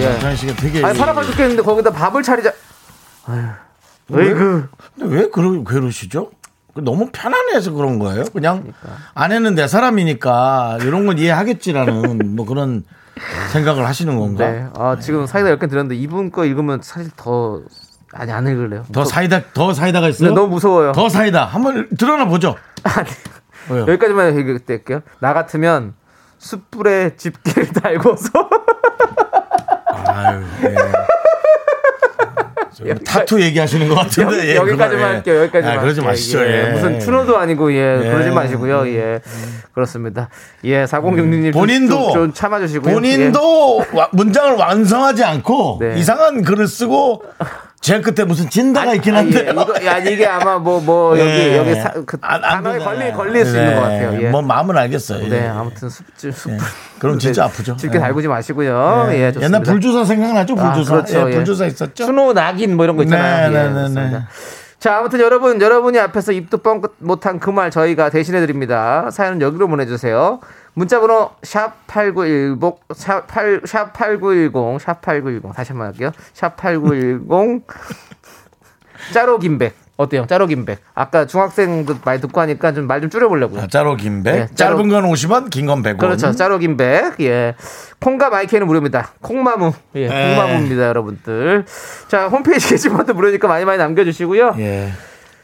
[0.00, 0.08] 예.
[0.10, 0.84] 남창희 씨가 되게.
[0.84, 2.52] 아니 팔 아파 죽겠는데 거기다 밥을 차리자.
[3.26, 4.18] 아휴.
[4.18, 4.68] 으이그.
[4.98, 6.30] 근데 왜 그러, 그러시죠?
[6.74, 8.24] 너무 편안해서 그런 거예요.
[8.32, 8.88] 그냥 그러니까.
[9.14, 12.84] 아내는 내 사람이니까 이런 건 이해하겠지라는 뭐 그런
[13.52, 14.50] 생각을 하시는 건가?
[14.50, 14.66] 네.
[14.74, 17.60] 아, 지금 사이다 10캔 드렸는데 이분 거 읽으면 사실 더
[18.12, 18.84] 아니 안 읽을래요.
[18.92, 20.28] 더 사이다 더 사이다가 있어요?
[20.30, 20.92] 네, 너무 무서워요.
[20.92, 22.56] 더 사이다 한번 드러나 보죠.
[22.84, 23.08] 아니,
[23.70, 23.82] 왜요?
[23.82, 25.00] 여기까지만 읽을게요.
[25.20, 25.94] 나 같으면
[26.38, 28.28] 숯불에 집게를 달고서
[30.06, 30.74] 아유, 예.
[32.74, 35.14] 저 타투 얘기하시는 것 같은데 예, 여기, 까지만 예.
[35.14, 35.40] 할게요.
[35.42, 35.78] 여기까지만.
[35.78, 36.40] 아, 그러지 예, 마시죠.
[36.44, 36.66] 예.
[36.68, 36.72] 예.
[36.72, 38.10] 무슨 추노도 아니고 예, 예.
[38.10, 38.88] 그러지 마시고요.
[38.88, 39.20] 예.
[39.72, 40.28] 그렇습니다.
[40.64, 42.92] 예, 4066님 본인도 좀, 좀 참아주시고요.
[42.94, 45.98] 본인도 와- 문장을 완성하지 않고 네.
[45.98, 47.22] 이상한 글을 쓰고
[47.82, 49.22] 제 끝에 무슨 진다가 있긴 아, 예.
[49.22, 51.56] 한데 이거 야 이게 아마 뭐 뭐 여기 예.
[51.58, 52.78] 여기 사, 그 안- 안 단어에.
[52.78, 54.04] 걸릴 걸릴 수 있는 것 네.
[54.04, 54.22] 같아요.
[54.22, 54.30] 예.
[54.30, 55.28] 뭐 마음은 알겠어요.
[55.28, 55.48] 네, 예.
[55.48, 56.58] 아무튼 숯불 숯불.
[57.00, 57.76] 그럼 진짜 아프죠.
[57.84, 57.88] 예.
[57.98, 59.06] 달구지 마시고요.
[59.10, 59.18] 네.
[59.18, 59.44] 예, 좋습니다.
[59.46, 60.54] 옛날 불주사 생각나죠?
[60.58, 60.94] 아, 불주사.
[60.94, 61.18] 그렇죠.
[61.28, 61.34] 예, 예.
[61.34, 62.06] 불주사 있었죠?
[62.06, 63.50] 추노 낙인 뭐 이런 거 있잖아요.
[63.50, 64.10] 네, 예, 네, 네.
[64.12, 64.18] 네.
[64.78, 69.08] 자, 아무튼 여러분, 여러분이 앞에서 입도 뻥긋 못한 그 말 저희가 대신해 드립니다.
[69.12, 70.40] 사연은 여기로 보내주세요.
[70.74, 75.52] 문자번호 샵 8910, 샵, 8, 샵 8910, 샵 8910.
[75.54, 76.12] 다시 한번 할게요.
[76.32, 77.66] 샵 8910.
[79.12, 79.74] 짜로 김백.
[79.98, 80.26] 어때요?
[80.26, 80.78] 짜로 김백.
[80.94, 83.60] 아까 중학생들 많이 듣고 하니까 좀 말 좀 줄여보려고요.
[83.62, 84.34] 아, 짜로 긴백.
[84.34, 85.98] 네, 짜로- 짧은 건 50원, 긴 건 100원.
[85.98, 86.32] 그렇죠.
[86.32, 87.20] 짜로 김백.
[87.20, 87.54] 예.
[88.00, 89.10] 콩과 마이크는 무료입니다.
[89.20, 89.72] 콩마무.
[89.96, 90.08] 예.
[90.08, 90.34] 네.
[90.34, 91.66] 콩마무입니다, 여러분들.
[92.08, 94.54] 자, 홈페이지 게시판도 무료니까 많이 많이 남겨주시고요.
[94.58, 94.92] 예.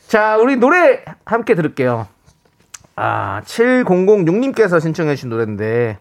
[0.08, 2.06] 자, 우리 노래 함께 들을게요.
[3.00, 5.98] 아, 7006님께서 신청해 주신 노래인데,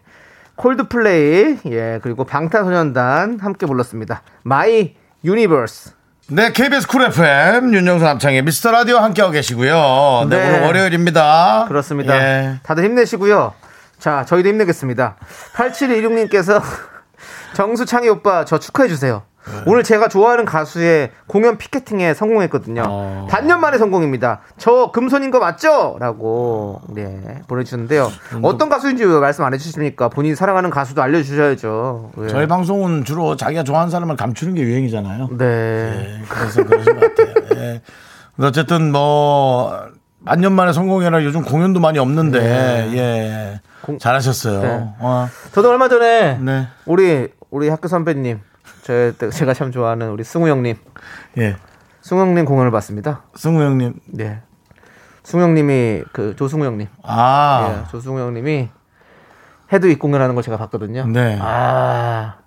[0.56, 4.22] 콜드플레이, 예, 그리고 방탄소년단 함께 불렀습니다.
[4.42, 5.92] My Universe.
[6.30, 10.26] 네, KBS Cool FM 윤정수 남창희 미스터 라디오 함께하고 계시고요.
[10.28, 10.48] 네, 네.
[10.48, 11.66] 오늘 월요일입니다.
[11.68, 12.18] 그렇습니다.
[12.18, 12.60] 예.
[12.64, 13.54] 다들 힘내시고요.
[14.00, 15.16] 자, 저희도 힘내겠습니다.
[15.54, 16.60] 8716님께서
[17.54, 19.22] 정수창희 오빠 저 축하해 주세요.
[19.52, 19.62] 네.
[19.66, 22.82] 오늘 제가 좋아하는 가수의 공연 피켓팅에 성공했거든요.
[22.86, 23.26] 어.
[23.30, 24.40] 반년 만에 성공입니다.
[24.56, 25.96] 저 금손인 거 맞죠?
[26.00, 28.10] 라고 네, 보내주셨는데요.
[28.42, 30.08] 어떤 가수인지 왜 말씀 안 해주십니까?
[30.08, 32.12] 본인이 사랑하는 가수도 알려주셔야죠.
[32.22, 32.28] 예.
[32.28, 35.28] 저희 방송은 주로 자기가 좋아하는 사람을 감추는 게 유행이잖아요.
[35.38, 35.44] 네.
[35.44, 37.34] 예, 그래서 그러신 것 같아요.
[37.56, 37.82] 예.
[38.36, 39.72] 근데 어쨌든 뭐
[40.20, 42.38] 만년 만에 성공해라 요즘 공연도 많이 없는데
[42.94, 43.60] 예.
[43.98, 44.60] 잘하셨어요.
[44.62, 44.88] 네.
[44.98, 46.68] 어, 저도 얼마 전에 네.
[46.84, 48.40] 우리 우리 학교 선배님
[48.88, 50.74] 저 제가 참 좋아하는 우리 승우 형님
[51.36, 51.56] 예.
[52.00, 53.24] 승우 형님 공연을 봤습니다.
[53.34, 54.00] 승우 형님.
[54.06, 54.40] 네.
[55.24, 57.84] 승우 형님이 그 조승우 형님, 아.
[57.84, 58.70] 예, 조승우 형님이
[59.70, 61.04] 헤드윅 공연하는 걸 제가 봤거든요.
[61.06, 61.38] 네.
[61.38, 62.38] 아.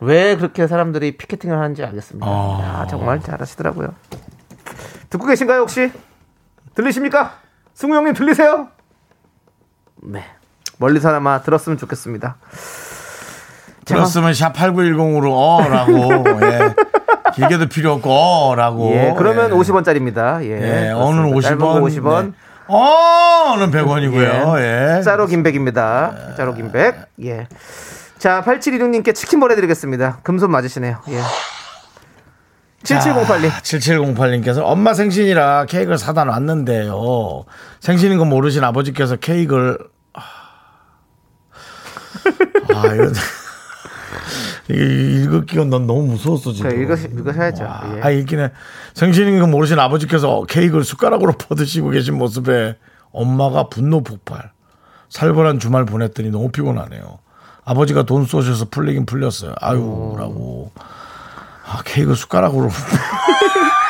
[0.00, 2.26] 왜 그렇게 사람들이 피켓팅을 하는지 알겠습니다.
[2.26, 2.60] 아.
[2.62, 3.92] 야, 정말 잘하시더라고요.
[5.10, 5.92] 듣고 계신가요, 혹시?
[6.74, 7.34] 들리십니까?
[7.74, 8.68] 승우 형님 들리세요?
[10.04, 10.24] 네.
[10.78, 12.36] 멀리서나마 들었으면 좋겠습니다.
[13.84, 16.24] 들었으면 샵 8910으로 어라고.
[16.42, 16.74] 예.
[17.34, 18.92] 길게도 필요 없고 어라고.
[18.92, 19.54] 예, 그러면 예.
[19.54, 20.44] 50원짜리입니다.
[20.44, 20.86] 예.
[20.88, 20.90] 예.
[20.90, 21.60] 어는 짧은 50원.
[21.60, 22.24] 거 50원.
[22.26, 22.32] 네.
[22.66, 24.58] 어는 100원이고요.
[24.98, 25.02] 예.
[25.02, 26.34] 짜로 김백입니다.
[26.36, 26.96] 짜로 김백.
[27.24, 27.46] 예.
[28.18, 30.20] 자, 8716님께 치킨 보내드리겠습니다.
[30.22, 30.98] 금손 맞으시네요.
[31.08, 31.20] 예.
[32.84, 33.50] 7708님.
[33.50, 37.44] 7708님께서 엄마 생신이라 케이크를 사다 놨는데요.
[37.80, 39.78] 생신인 거 모르신 아버지께서 케이크를
[40.12, 40.22] 아
[42.94, 43.12] 이거 이게
[44.70, 46.70] 읽기가 난 너무 무서웠어 지금.
[46.70, 47.64] 그 읽으시, 읽으셔야죠.
[47.64, 48.00] 예.
[48.02, 48.48] 아 읽기는
[48.94, 52.76] 생신인 거 모르신 아버지께서 케이크를 숟가락으로 퍼드시고 계신 모습에
[53.12, 54.52] 엄마가 분노 폭발.
[55.10, 57.18] 살벌한 주말 보냈더니 너무 피곤하네요.
[57.64, 59.54] 아버지가 돈 쏘셔서 풀리긴 풀렸어요.
[59.60, 60.72] 아유라고.
[61.66, 62.70] 아 케이크 숟가락으로.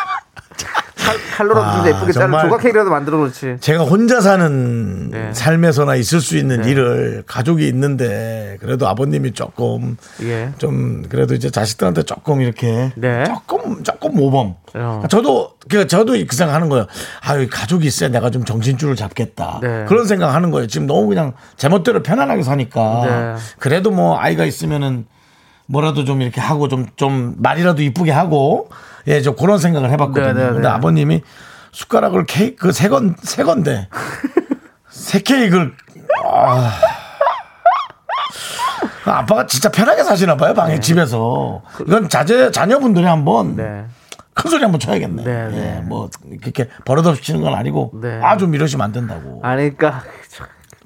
[1.05, 3.59] 칼, 칼로라도 좀 아, 예쁘게 자른 정말 조각 케이크라도 만들어 놓지.
[3.61, 5.31] 제가 혼자 사는 네.
[5.35, 6.71] 삶에서나 있을 수 있는 네.
[6.71, 10.53] 일을 가족이 있는데 그래도 아버님이 조금 예.
[10.57, 13.25] 좀 그래도 이제 자식들한테 조금 이렇게 네.
[13.25, 14.55] 조금 조금 모범.
[14.75, 15.03] 어.
[15.11, 16.87] 저도 그 저도 그 생각하는 거예요.
[17.21, 19.61] 아유 가족이 있어야 내가 좀 정신줄을 잡겠다.
[19.62, 19.85] 네.
[19.87, 20.67] 그런 생각하는 거예요.
[20.67, 23.43] 지금 너무 그냥 제멋대로 편안하게 사니까 네.
[23.59, 25.07] 그래도 뭐 아이가 있으면은
[25.67, 28.69] 뭐라도 좀 이렇게 하고 좀좀 말이라도 이쁘게 하고
[29.07, 30.33] 예, 저 그런 생각을 해봤거든요.
[30.33, 30.69] 네, 네, 근데 네.
[30.69, 31.23] 아버님이
[31.73, 33.88] 숟가락을 케이크 세 건 세 건데
[34.88, 35.75] 새 케이크를
[36.25, 36.73] 아.
[39.07, 43.85] 아빠가 진짜 편하게 사시나 봐요 방에 집에서 이건 자제 자녀분들이 한번 네.
[44.33, 45.23] 큰 소리 한번 쳐야겠네.
[45.25, 45.77] 네, 네.
[45.77, 48.19] 예, 뭐 이렇게 버릇없이 치는 건 아니고 네.
[48.23, 49.40] 아좀 이러시면 안 된다고.
[49.45, 50.03] 아니, 그러니까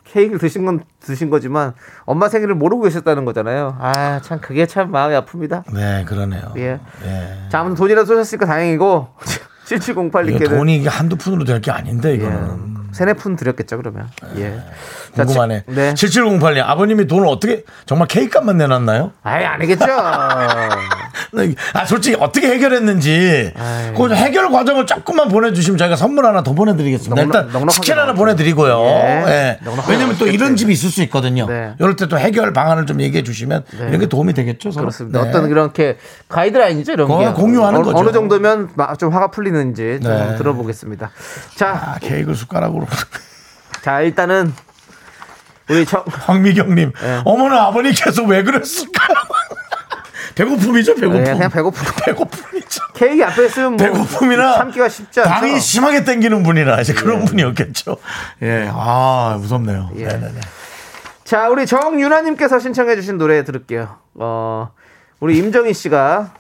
[0.09, 1.75] 케이크를 드신 건 드신 거지만
[2.07, 3.77] 엄마 생일을 모르고 계셨다는 거잖아요.
[3.81, 5.64] 아, 참 그게 참 마음이 아픕니다.
[5.75, 6.53] 네 그러네요.
[6.57, 6.81] 예.
[7.05, 7.38] 예.
[7.51, 9.09] 자, 아무튼 돈이라도 쏘셨으니까 다행이고
[9.68, 12.14] 이거 7708님께는 돈이 이게 한두 푼으로 될 게 아닌데 예.
[12.14, 12.79] 이거는.
[12.92, 14.09] 세네 푼 드렸겠죠, 그러면.
[14.38, 14.62] 예.
[15.14, 15.64] 자, 궁금하네.
[15.68, 15.92] 지- 네.
[15.92, 19.12] 7708님 아버님이 돈을 어떻게 정말 케이크값만 내놨나요?
[19.23, 19.85] 아예 아니겠죠.
[21.75, 23.53] 아 솔직히 어떻게 해결했는지.
[23.97, 27.14] 그 해결 과정을 조금만 보내주시면 저희가 선물 하나 더 보내드리겠습니다.
[27.23, 28.19] 넉넉- 일단 넉넉하게 치킨 하나 나왔죠.
[28.19, 28.81] 보내드리고요.
[28.85, 29.25] 예.
[29.27, 29.59] 예.
[29.62, 30.27] 넉넉하게 왜냐면 또.
[30.27, 31.47] 이런 집이 있을 수 있거든요.
[31.47, 31.75] 네.
[31.79, 34.71] 이럴 때 또 해결 방안을 좀 얘기해 주시면 이런 게 도움이 되겠죠.
[34.71, 34.87] 서로?
[34.87, 35.23] 그렇습니다.
[35.23, 35.29] 네.
[35.29, 37.29] 어떤 이렇게 가이드라인이죠, 이런 게.
[37.33, 37.99] 공유하는 어, 거죠.
[37.99, 40.37] 어느 정도면 마- 좀 화가 풀리는지 좀 네.
[40.37, 41.11] 들어보겠습니다.
[41.57, 42.87] 자, 아, 케이크를 숟가락으로.
[43.83, 44.55] 자 일단은
[45.69, 47.21] 우리 정, 황미경님, 네.
[47.27, 49.17] 어머나 아버님께서 왜 그랬을까요?
[50.35, 51.25] 배고픔이죠, 배고픔.
[51.25, 51.85] 네, 그냥 배고픔.
[52.05, 52.83] 배고픔이죠.
[52.95, 55.31] 케이크 앞에 있으면 뭐 배고픔이나 참기가 쉽지 않죠.
[55.31, 57.97] 당이 심하게 땡기는 분이라 이제 그런 분이었겠죠.
[58.43, 59.91] 예, 아 무섭네요.
[59.97, 60.07] 예.
[60.07, 60.41] 네네네.
[61.25, 63.97] 자, 우리 정윤아님께서 신청해주신 노래 들을게요.
[64.15, 64.71] 어,
[65.21, 66.31] 우리 임정희 씨가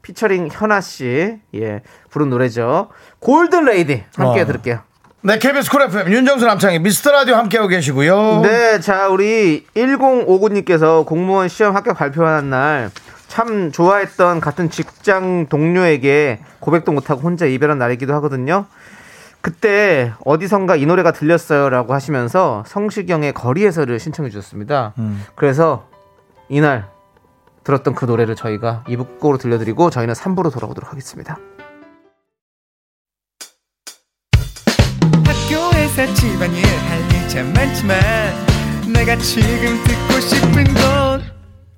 [0.00, 2.88] 피처링 현아 씨, 예, 부른 노래죠.
[3.18, 4.46] Golden Lady 함께 어.
[4.46, 4.80] 들을게요.
[5.20, 8.40] 네, KBS Cool FM 윤정수 남창희 미스터 라디오 함께하고 계시고요.
[8.42, 12.90] 네, 자, 우리 1059님께서 공무원 시험 합격 발표하는 날
[13.28, 18.66] 참 좋아했던 같은 직장 동료에게 고백도 못하고 혼자 이별한 날이기도 하거든요.
[19.40, 24.94] 그때 어디선가 이 노래가 들렸어요라고 하시면서 성시경의 거리에서를 신청해 주셨습니다.
[25.36, 25.86] 그래서
[26.48, 26.88] 이날
[27.62, 31.38] 들었던 그 노래를 저희가 2부 곡으로 들려드리고 저희는 3부로 돌아오도록 하겠습니다.
[35.24, 37.98] 학교에서 집안일 할일참 많지만
[38.92, 41.07] 내가 지금 듣고 싶은 건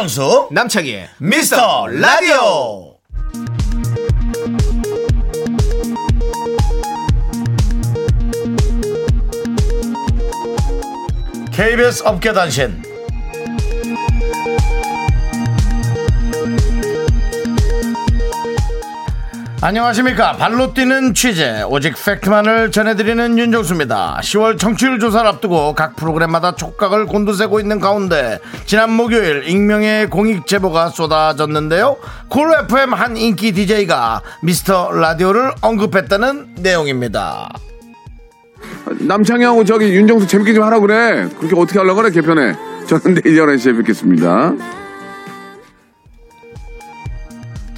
[0.00, 2.96] 윤정수 남창희의 미스터 라디오.
[11.52, 12.79] KBS 업계 단신
[19.62, 27.04] 안녕하십니까 발로 뛰는 취재 오직 팩트만을 전해드리는 윤정수입니다 10월 청취율 조사를 앞두고 각 프로그램마다 촉각을
[27.04, 34.92] 곤두세고 있는 가운데 지난 목요일 익명의 공익 제보가 쏟아졌는데요 콜 FM 한 인기 DJ가 미스터
[34.92, 37.50] 라디오를 언급했다는 내용입니다
[39.00, 41.28] 남창희하고 저기 윤정수 재밌게 좀 하라 그래.
[41.38, 42.54] 그렇게 어떻게 하려고 그래, 개편에.
[42.86, 44.52] 저는 내일 11시에 뵙겠습니다.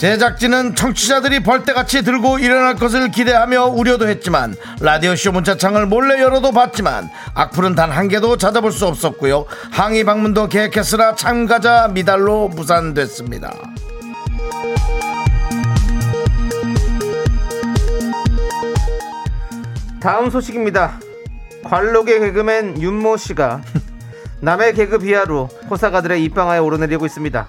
[0.02, 7.76] 제작진은 청취자들이 벌떼같이 들고 일어날 것을 기대하며 우려도 했지만 라디오쇼 문자창을 몰래 열어도 봤지만 악플은
[7.76, 13.52] 단 한 개도 찾아볼 수 없었고요 항의 방문도 계획했으나 참가자 미달로 무산됐습니다
[20.00, 20.98] 다음 소식입니다.
[21.62, 23.60] 관록의 개그맨 윤모 씨가
[24.40, 27.46] 남의 개그 비하로 호사가들의 입방아에 오르내리고 있습니다.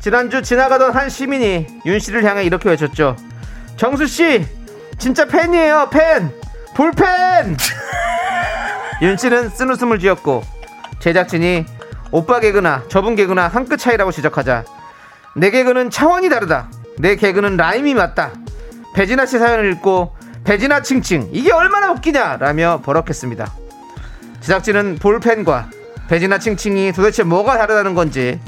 [0.00, 3.16] 지난주 지나가던 한 시민이 윤 씨를 향해 이렇게 외쳤죠.
[3.76, 4.46] 정수 씨,
[4.98, 6.32] 진짜 팬이에요, 팬,
[6.74, 7.56] 볼펜.
[9.02, 10.42] 윤 씨는 쓴 웃음을 지었고
[10.98, 11.64] 제작진이
[12.10, 14.64] 오빠 개그나 저분 개그나 한 끗 차이라고 지적하자
[15.36, 16.70] 내 개그는 차원이 다르다.
[16.98, 18.32] 내 개그는 라임이 맞다.
[18.94, 23.50] 배진아 씨 사연을 읽고 배진아 칭칭 이게 얼마나 웃기냐 라며 버럭했습니다.
[24.40, 25.70] 제작진은 볼펜과
[26.08, 28.40] 배진아 칭칭이 도대체 뭐가 다르다는 건지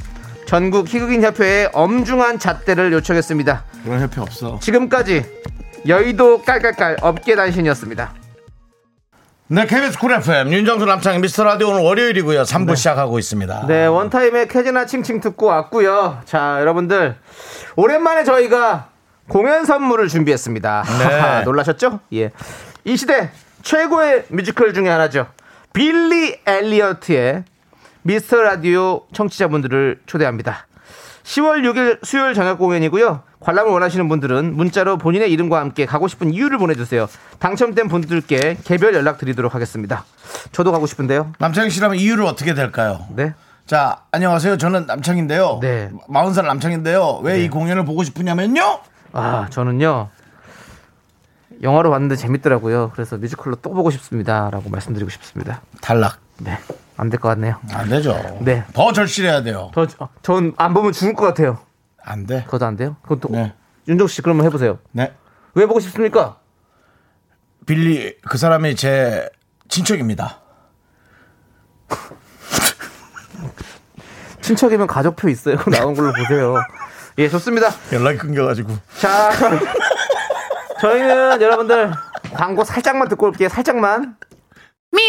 [0.52, 3.64] 전국 희극인 협회에 엄중한 잣대를 요청했습니다.
[3.84, 5.24] 그런 협회 없어 지금까지
[5.88, 8.12] 여의도 깔깔깔 업계 단신이었습니다.
[9.46, 14.48] 네 KBS Cool FM 윤정수 남창희 미스터 라디오 오늘 월요일이고요 3부 시작하고 있습니다 네, 원타임의
[14.48, 16.20] 캐지나 칭칭 듣고 왔고요.
[16.26, 17.16] 자, 여러분들
[17.76, 18.90] 오랜만에 저희가
[19.28, 20.84] 공연 선물을 준비했습니다.
[20.98, 21.44] 네.
[21.44, 22.00] 놀라셨죠?
[22.12, 22.30] 예.
[22.84, 23.30] 이 시대
[23.62, 25.28] 최고의 뮤지컬 중에 하나죠.
[25.72, 27.44] 빌리 엘리어트의
[28.02, 30.66] 미스터 라디오 청취자분들을 초대합니다.
[31.24, 33.22] 10월 6일 수요일 저녁 공연이고요.
[33.40, 37.08] 관람을 원하시는 분들은 문자로 본인의 이름과 함께 가고 싶은 이유를 보내주세요.
[37.38, 40.04] 당첨된 분들께 개별 연락 드리도록 하겠습니다.
[40.52, 41.32] 저도 가고 싶은데요.
[41.38, 43.06] 남창희 씨라면 이유를 어떻게 될까요?
[43.14, 43.34] 네.
[43.66, 44.58] 자, 안녕하세요.
[44.58, 45.58] 저는 남창인데요.
[45.60, 45.90] 네.
[46.08, 47.20] 40살 남창인데요.
[47.22, 48.80] 왜이 공연을 보고 싶으냐면요.
[49.12, 50.08] 아, 저는요.
[51.62, 52.90] 영화로 봤는데 재밌더라고요.
[52.92, 54.50] 그래서 뮤지컬로 또 보고 싶습니다.
[54.50, 55.62] 라고 말씀드리고 싶습니다.
[55.80, 56.18] 탈락.
[56.38, 56.58] 네.
[57.02, 57.56] 안 될 것 같네요.
[57.72, 58.14] 안 되죠.
[58.42, 58.62] 네.
[58.72, 59.72] 더 절실해야 돼요.
[59.74, 59.88] 저,
[60.22, 61.58] 전안 보면 죽을 것 같아요.
[62.00, 62.44] 안 돼.
[62.44, 62.96] 그것도 안 돼요?
[63.02, 63.28] 그것도.
[63.34, 63.52] 네.
[63.88, 64.78] 윤정 씨, 그러면 해보세요.
[64.92, 65.12] 네.
[65.54, 66.38] 왜 보고 싶습니까?
[67.66, 69.28] 빌리 그 사람이 제
[69.68, 70.38] 친척입니다.
[74.40, 75.56] 친척이면 가족표 있어요.
[75.70, 76.54] 나온 걸로 보세요.
[77.18, 77.68] 예, 좋습니다.
[77.92, 78.72] 연락이 끊겨가지고.
[79.00, 79.30] 자,
[80.80, 81.92] 저희는 여러분들
[82.32, 83.48] 광고 살짝만 듣고 올게요.
[83.48, 84.16] 살짝만.
[84.94, 85.08] Me,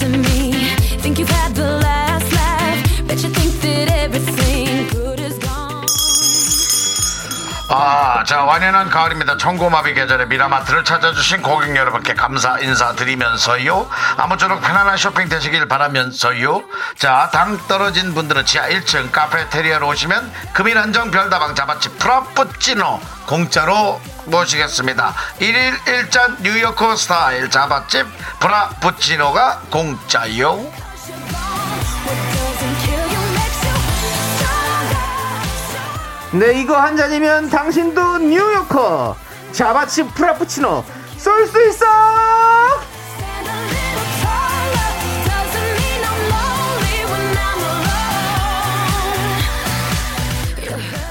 [0.00, 0.43] to me.
[7.76, 9.36] 아, 자, 완연한 가을입니다.
[9.36, 13.88] 청고마비 계절에 미라마트를 찾아주신 고객 여러분께 감사 인사드리면서요.
[14.16, 16.62] 아무쪼록 편안한 쇼핑 되시길 바라면서요.
[16.96, 24.00] 자, 당 떨어진 분들은 지하 1층 카페테리아로 오시면 금일 한정 별다방 Java Chip Frappuccino 공짜로
[24.26, 25.12] 모시겠습니다.
[25.40, 28.06] 1일 1잔 뉴요커 스타일 Java Chip
[28.38, 30.60] Frappuccino가 공짜요.
[36.38, 39.16] 네, 이거 한 잔이면 당신도 뉴요커
[39.52, 40.84] 자바치 프라푸치노
[41.16, 41.84] 쏠 수 있어!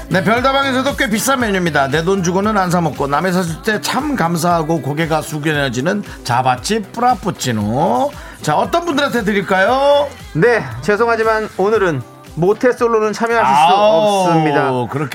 [0.08, 1.88] 네, 별다방에서도 꽤 비싼 메뉴입니다.
[1.88, 8.12] 내 돈 주고는 안 사먹고 남의 사줄 때 참 감사하고 고개가 숙연해지는 자바집 프라푸치노.
[8.42, 10.08] 자, 어떤 분들한테 드릴까요?
[10.34, 12.02] 네, 죄송하지만 오늘은
[12.36, 14.70] 모태솔로는 참여하실 수 없습니다.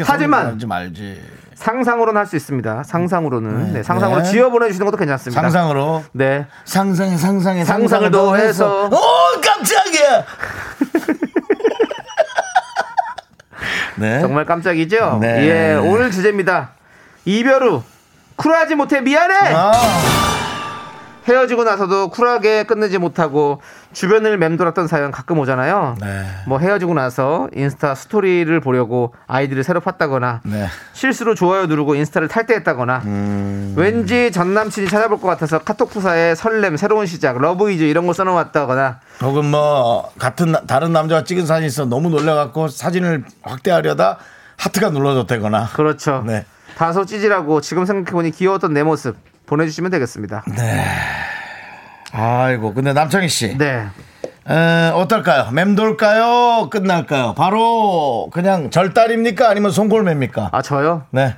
[0.06, 1.22] 하지만 하지 말지.
[1.56, 2.84] 상상으로는 할 수 있습니다.
[2.84, 3.74] 상상으로는.
[3.74, 4.32] 네, 상상으로 네.
[4.32, 5.42] 지어 보내주시는 것도 괜찮습니다.
[5.42, 6.04] 상상으로.
[6.14, 6.46] 네.
[6.64, 8.86] 상상에 상상에 상상을 더해서.
[8.86, 8.90] 오
[9.42, 10.24] 깜짝이야.
[13.98, 14.22] 네.
[14.22, 15.18] 정말 깜짝이죠?
[15.20, 15.50] 네.
[15.50, 16.70] 예, 오늘 주제입니다.
[17.26, 17.84] 이별 후
[18.38, 19.36] 쿨하지 못해 미안해.
[19.54, 19.74] 아,
[21.30, 23.62] 헤어지고 나서도 쿨하게 끝내지 못하고
[23.94, 25.96] 주변을 맴돌았던 사연 가끔 오잖아요.
[26.02, 26.26] 네.
[26.48, 30.68] 뭐 헤어지고 나서 인스타 스토리를 보려고 아이디를 새로 팠다거나 네.
[30.94, 33.04] 실수로 좋아요 누르고 인스타를 탈퇴했다거나
[33.76, 38.14] 왠지 전 남친이 찾아볼 것 같아서 카톡 프사에 설렘 새로운 시작 love is 이런 거
[38.14, 44.18] 써놓았다거나 혹은 뭐 같은 나- 다른 남자가 찍은 사진이 있어 너무 놀래갖고 사진을 확대하려다
[44.58, 45.70] 하트가 눌러졌다거나.
[45.74, 46.24] 그렇죠.
[46.26, 46.46] 네.
[46.78, 49.16] 다소 찌질하고 지금 생각해보니 귀여웠던 내 모습
[49.50, 50.44] 보내주시면 되겠습니다.
[52.14, 53.58] 아이고 근데 남창희 씨.
[53.58, 53.88] 네.
[54.48, 55.52] 에, 어떨까요?
[55.52, 56.70] 맴돌까요?
[56.70, 57.34] 끝날까요?
[57.36, 59.50] 바로 그냥 절단입니까?
[59.50, 60.50] 아니면 송골매입니까?
[60.54, 61.06] 아 저요?
[61.12, 61.36] 네.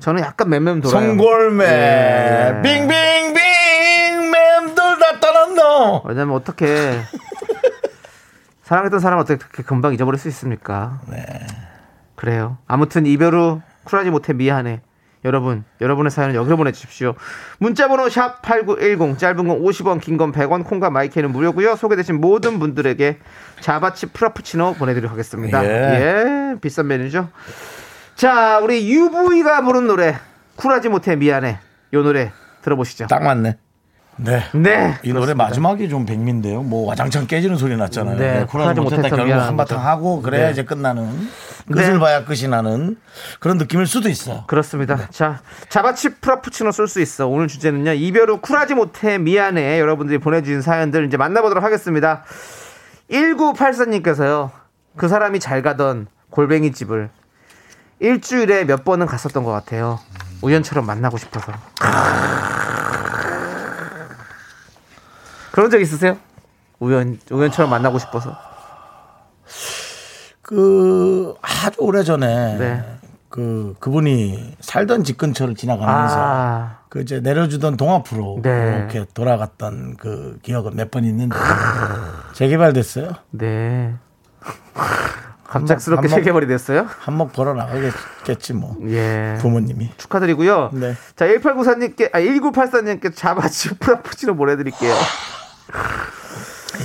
[0.00, 1.06] 저는 약간 맴맴 돌아요.
[1.06, 1.64] 송골매.
[1.64, 2.60] 예.
[2.62, 6.02] 빙빙빙 맴돌다 떠났노.
[6.04, 7.00] 왜냐면 어떻게
[8.64, 11.00] 사랑했던 사람 어떻게 금방 잊어버릴 수 있습니까?
[11.06, 11.24] 네.
[12.16, 12.58] 그래요.
[12.66, 14.80] 아무튼 이별 후 쿨하지 못해 미안해.
[15.24, 17.14] 여러분, 여러분의 사연을 여기로 보내주십시오.
[17.58, 21.76] 문자번호 샵 8910, 짧은 건 50원, 긴 건 100원, 콩과 마이크는 무료고요.
[21.76, 23.18] 소개되신 모든 분들에게
[23.60, 25.64] Java Chip Frappuccino 보내드리도록 하겠습니다.
[25.64, 25.70] 예.
[25.70, 27.28] 예, 비싼 메뉴죠.
[28.16, 30.16] 자, 우리 UV가 부른 노래,
[30.56, 31.58] 쿨하지 못해 미안해.
[31.94, 32.30] 요 노래
[32.62, 33.06] 들어보시죠.
[33.06, 33.56] 딱 맞네.
[34.16, 34.42] 네.
[34.54, 34.94] 네.
[35.02, 35.34] 이 노래 그렇습니다.
[35.44, 36.62] 마지막이 좀 백미인데요.
[36.62, 38.16] 뭐 와장창 깨지는 소리 났잖아요.
[38.16, 39.84] 네, 네, 쿨하지 못했다 결국 한바탕.
[39.84, 40.52] 하고 그래야 네.
[40.52, 41.08] 이제 끝나는.
[41.72, 41.98] 끝을 네.
[41.98, 42.96] 봐야 끝이 나는
[43.40, 44.44] 그런 느낌일 수도 있어요.
[44.46, 45.08] 그렇습니다.
[45.10, 47.26] 자, Java Chip Frappuccino 쏠수 있어.
[47.26, 47.92] 오늘 주제는요.
[47.94, 49.80] 이별 후 쿨하지 못해 미안해.
[49.80, 52.24] 여러분들이 보내주신 사연들 이제 만나보도록 하겠습니다.
[53.10, 54.50] 1984님께서요.
[54.96, 57.10] 그 사람이 잘 가던 골뱅이 집을
[58.00, 60.00] 일주일에 몇 번은 갔었던 것 같아요.
[60.42, 61.52] 우연처럼 만나고 싶어서.
[65.52, 66.18] 그런 적 있으세요?
[66.80, 68.36] 우연 우연처럼 만나고 싶어서.
[70.44, 72.84] 그 아주 오래 전에 네.
[73.30, 78.76] 그 그분이 살던 집 근처를 지나가면서 아, 그 이제 내려주던 동앞으로 네.
[78.78, 81.34] 이렇게 돌아갔던 그 기억은 몇 번 있는데
[82.34, 83.10] 재개발됐어요.
[83.30, 83.94] 네.
[85.44, 86.86] 갑작스럽게 세계벌이 됐어요?
[86.98, 89.36] 한몫 벌어 나가겠지 뭐 예.
[89.40, 89.90] 부모님이.
[89.96, 90.70] 축하드리고요.
[90.72, 90.94] 네.
[91.16, 94.92] 자, 1894님께, 아, 1984님께 자바치 프라푸치노 보내 드릴게요.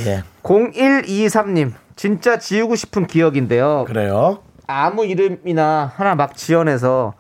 [0.06, 3.84] 예, 0123님, 진짜 지우고 싶은 기억인데요.
[3.86, 4.42] 그래요.
[4.68, 7.14] 아무 이름이나 하나 막 지어내서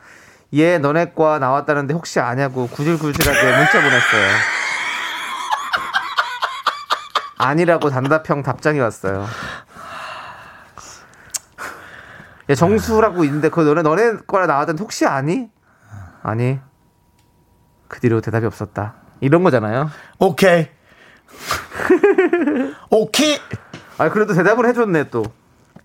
[0.53, 4.29] 얘 너네 과 나왔다는데 혹시 아냐고 구질구질하게 문자 보냈어요.
[7.39, 9.25] 아니라고 단답형 답장이 왔어요.
[12.49, 15.49] 야, 정수라고 있는데 그 너네 너네 거라 나왔다는데 혹시 아니?
[16.23, 16.57] 아니.
[17.89, 18.95] 그 뒤로 대답이 없었다.
[19.19, 19.89] 이런 거잖아요.
[20.19, 20.69] 오케이.
[22.89, 23.39] 오케이.
[23.99, 25.23] 아 그래도 대답을 해줬네 또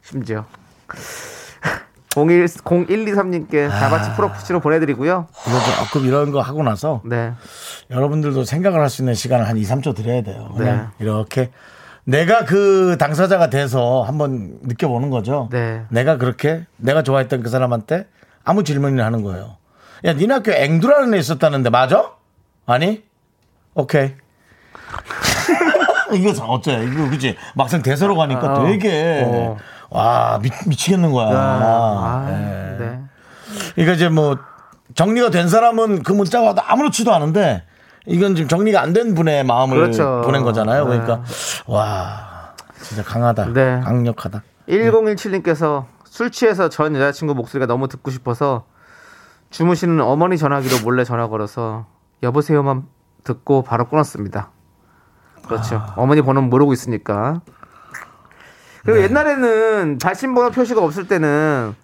[0.03, 0.47] 심지어
[2.17, 5.27] 01 0123님께 자바치 프로푸치로 보내드리고요.
[5.49, 7.33] 이거 조금 이런 거 하고 나서 네,
[7.91, 10.55] 여러분들도 생각을 할 수 있는 시간을 한 2, 3초 드려야 돼요.
[10.59, 10.85] 네.
[11.01, 11.51] 이렇게
[12.05, 15.49] 내가 그 당사자가 돼서 한번 느껴보는 거죠.
[15.51, 15.83] 네.
[15.89, 18.07] 내가 그렇게 내가 좋아했던 그 사람한테
[18.45, 19.57] 아무 질문이나 하는 거예요.
[20.05, 22.13] 야, 니네 학교 앵두라는 애 있었다는데 맞아?
[22.67, 23.03] 아니?
[23.75, 24.15] 오케이.
[26.13, 26.85] 이거 참 어째?
[26.85, 27.37] 이거 그지?
[27.55, 28.67] 막상 대사로 가니까 어.
[28.67, 29.57] 되게 어.
[29.91, 31.29] 와 미, 미치겠는 거야.
[31.31, 32.79] 아, 예.
[32.79, 33.01] 네.
[33.75, 34.39] 그러니까 이제 뭐
[34.95, 37.65] 정리가 된 사람은 그 문자가 와도 아무렇지도 않은데
[38.07, 40.23] 이건 지금 정리가 안 된 분의 마음을 그렇죠.
[40.25, 40.85] 보낸 거잖아요.
[40.89, 40.99] 네.
[40.99, 41.23] 그러니까
[41.67, 42.53] 와
[42.83, 43.53] 진짜 강하다.
[43.53, 43.81] 네.
[43.83, 44.43] 강력하다.
[44.69, 48.65] 1017님께서 술 취해서 전 여자친구 목소리가 너무 듣고 싶어서
[49.51, 51.87] 주무시는 어머니 전화기로 몰래 전화 걸어서
[52.23, 52.85] 여보세요만
[53.25, 54.51] 듣고 바로 끊었습니다.
[55.47, 55.77] 그렇죠.
[55.77, 55.95] 아.
[55.97, 57.41] 어머니 번호는 모르고 있으니까.
[58.83, 59.05] 그리고 네.
[59.05, 61.75] 옛날에는 발신번호 표시가 없을 때는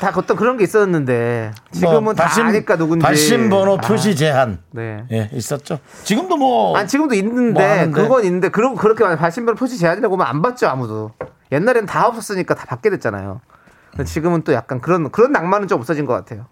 [0.00, 3.02] 다 어떤 그런 게 있었는데 지금은 뭐 다 발신- 아니까 누군지.
[3.02, 5.04] 발신 번호 아, 표시 제한 네.
[5.10, 5.78] 예 있었죠.
[6.04, 7.94] 지금도 뭐 아니 지금도 있는데 뭐.
[7.94, 11.12] 그건 있는데 그러고 그렇게 발신 번호 표시 제한이라고 하면 안 받죠 아무도.
[11.52, 13.40] 옛날엔 다 없었으니까 다 받게 됐잖아요.
[14.04, 16.44] 지금은 또 약간 그런 그런 낭만은 좀 없어진 것 같아요.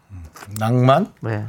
[0.58, 1.44] 낭만 네.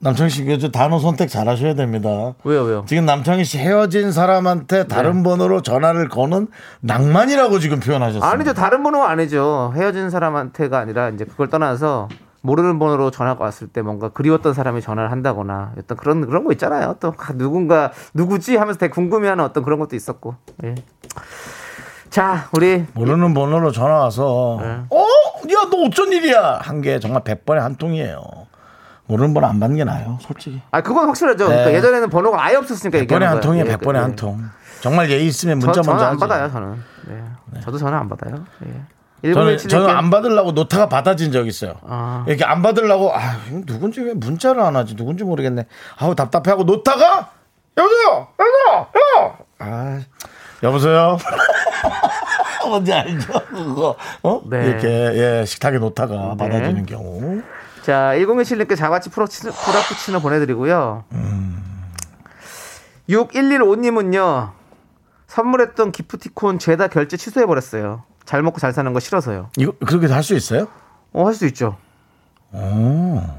[0.00, 2.08] 남창희 씨, 그 단어 선택 잘 하셔야 됩니다.
[2.44, 2.84] 왜요 왜요?
[2.86, 6.46] 지금 남창희 씨 헤어진 사람한테 다른 번호로 전화를 거는
[6.80, 8.22] 낭만이라고 지금 표현하셨어요.
[8.30, 12.08] 아니죠 다른 번호가 아니죠 헤어진 사람한테가 아니라 이제 그걸 떠나서
[12.42, 16.94] 모르는 번호로 전화가 왔을 때 뭔가 그리웠던 사람이 전화를 한다거나 어떤 그런 그런 거 있잖아요.
[17.00, 20.36] 또 누군가 누구지 하면서 되게 궁금해하는 어떤 그런 것도 있었고.
[20.62, 20.76] 예.
[22.08, 24.66] 자 우리 모르는 번호로 전화 와서 네.
[24.90, 24.98] 어?
[25.52, 26.60] 야, 너 어쩐 일이야?
[26.62, 28.20] 한 게 정말 100번에 한 통이에요.
[29.08, 30.60] 모르는 번호 안 받는 게 나아요, 솔직히.
[30.70, 31.48] 아 그건 확실하죠.
[31.48, 31.54] 네.
[31.56, 33.78] 그러니까 예전에는 번호가 아예 없었으니까 100번에 얘기하는 한 통이에요, 거예요.
[33.78, 34.16] 100번에 예, 한 예.
[34.16, 34.44] 통.
[34.80, 36.20] 정말 예의 있으면 문자 저, 먼저 저는 안 하지.
[36.20, 36.82] 받아요 저는.
[37.08, 37.60] 네.
[37.62, 38.44] 저도 전화 안 받아요.
[38.66, 39.32] 예.
[39.32, 41.74] 저는, 1917 저는 안 받으려고 놓다가 받아진 적 있어요.
[41.82, 42.24] 아.
[42.28, 44.94] 이렇게 안 받으려고, 아, 누군지 왜 문자를 안 하지?
[44.94, 45.66] 누군지 모르겠네.
[45.98, 47.30] 아우, 답답해 하고 놓다가?
[47.76, 48.28] 여보세요!
[48.38, 48.86] 여보세요!
[49.16, 49.38] 여!
[49.58, 50.00] 아,
[50.62, 51.18] 여보세요?
[52.68, 53.32] 뭔지 알죠?
[53.48, 53.96] 그거.
[54.22, 54.40] 어?
[54.48, 54.66] 네.
[54.66, 57.42] 이렇게, 예, 식탁에 놓다가 받아지는 경우.
[57.88, 61.04] 자, 1017님께 Java Chip 프로치, Frappuccino 보내드리고요.
[61.12, 61.62] 음.
[63.08, 64.50] 6115님은요,
[65.26, 68.02] 선물했던 기프티콘 죄다 결제 취소해버렸어요.
[68.26, 69.48] 잘 먹고 잘 사는 거 싫어서요.
[69.56, 70.66] 이거, 그렇게 할 수 있어요?
[71.14, 71.78] 어, 할 수 있죠.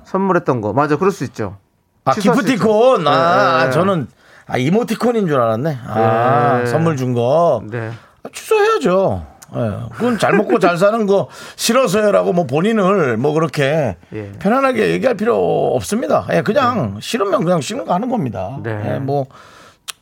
[0.06, 0.74] 선물했던 거.
[0.74, 1.58] 맞아, 그럴 수 있죠.
[2.06, 3.02] 아, 기프티콘.
[3.02, 3.08] 있죠.
[3.08, 3.72] 아, 네, 네.
[3.72, 4.08] 저는,
[4.48, 5.78] 아, 이모티콘인 줄 알았네.
[5.86, 6.66] 아, 네.
[6.66, 7.62] 선물 준 거.
[7.70, 7.92] 네.
[8.24, 9.28] 아, 취소해야죠.
[9.56, 14.32] 예, 그건 잘 먹고 잘 사는 거 싫어서요라고 뭐 본인을 뭐 그렇게 예.
[14.40, 16.28] 편안하게 얘기할 필요 없습니다.
[16.32, 18.60] 예, 그냥 싫으면 그냥 싫은 거 하는 겁니다.
[18.64, 18.96] 네.
[18.96, 19.26] 예, 뭐,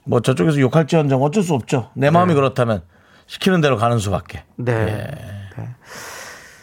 [0.05, 1.89] 뭐 저쪽에서 욕할지언정 어쩔 수 없죠.
[1.93, 2.81] 내 마음이 그렇다면
[3.27, 4.43] 시키는 대로 가는 수밖에.
[4.55, 4.71] 네.
[4.73, 5.61] 예.
[5.61, 5.69] 네.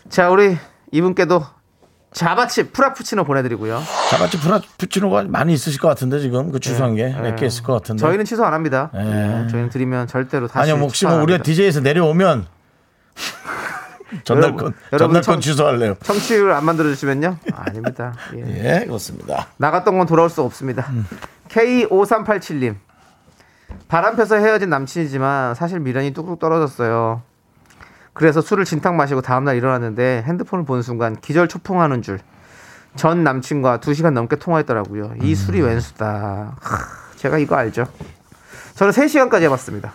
[0.08, 0.56] 자, 우리
[0.92, 1.42] 이분께도
[2.12, 3.82] 자바치 프라푸치노 보내드리고요.
[4.08, 8.00] 자같이 프라푸치노가 많이 있으실 것 같은데 지금 그 취소한 게몇 개 있을 것 같은데.
[8.00, 8.90] 저희는 취소 안 합니다.
[8.94, 9.02] 네.
[9.02, 11.42] 네, 저희는 드리면 절대로 다시 아니요, 뭐 혹시 뭐안 우리가.
[11.42, 12.46] DJ에서 내려오면
[14.24, 15.94] 전날건 여러분, 여러분 청- 취소할래요.
[16.02, 17.38] 청취율 안 만들어 주시면요?
[17.52, 18.14] 아 닙니다.
[18.36, 18.40] 예.
[18.80, 19.48] 예, 그렇습니다.
[19.56, 20.88] 나갔던 건 돌아올 수 없습니다.
[21.48, 22.76] K5387님.
[23.88, 27.22] 바람 펴서 헤어진 남친이지만 사실 미련이 뚝뚝 떨어졌어요.
[28.12, 32.20] 그래서 술을 진탕 마시고 다음 날 일어났는데 핸드폰을 보는 순간 기절 초풍하는 줄.
[32.94, 35.14] 전 남친과 2시간 넘게 통화했더라고요.
[35.22, 36.56] 이 술이 웬수다.
[36.60, 36.78] 하,
[37.16, 37.86] 제가 이거 알죠.
[38.76, 39.92] 저는 3시간까지 해봤습니다.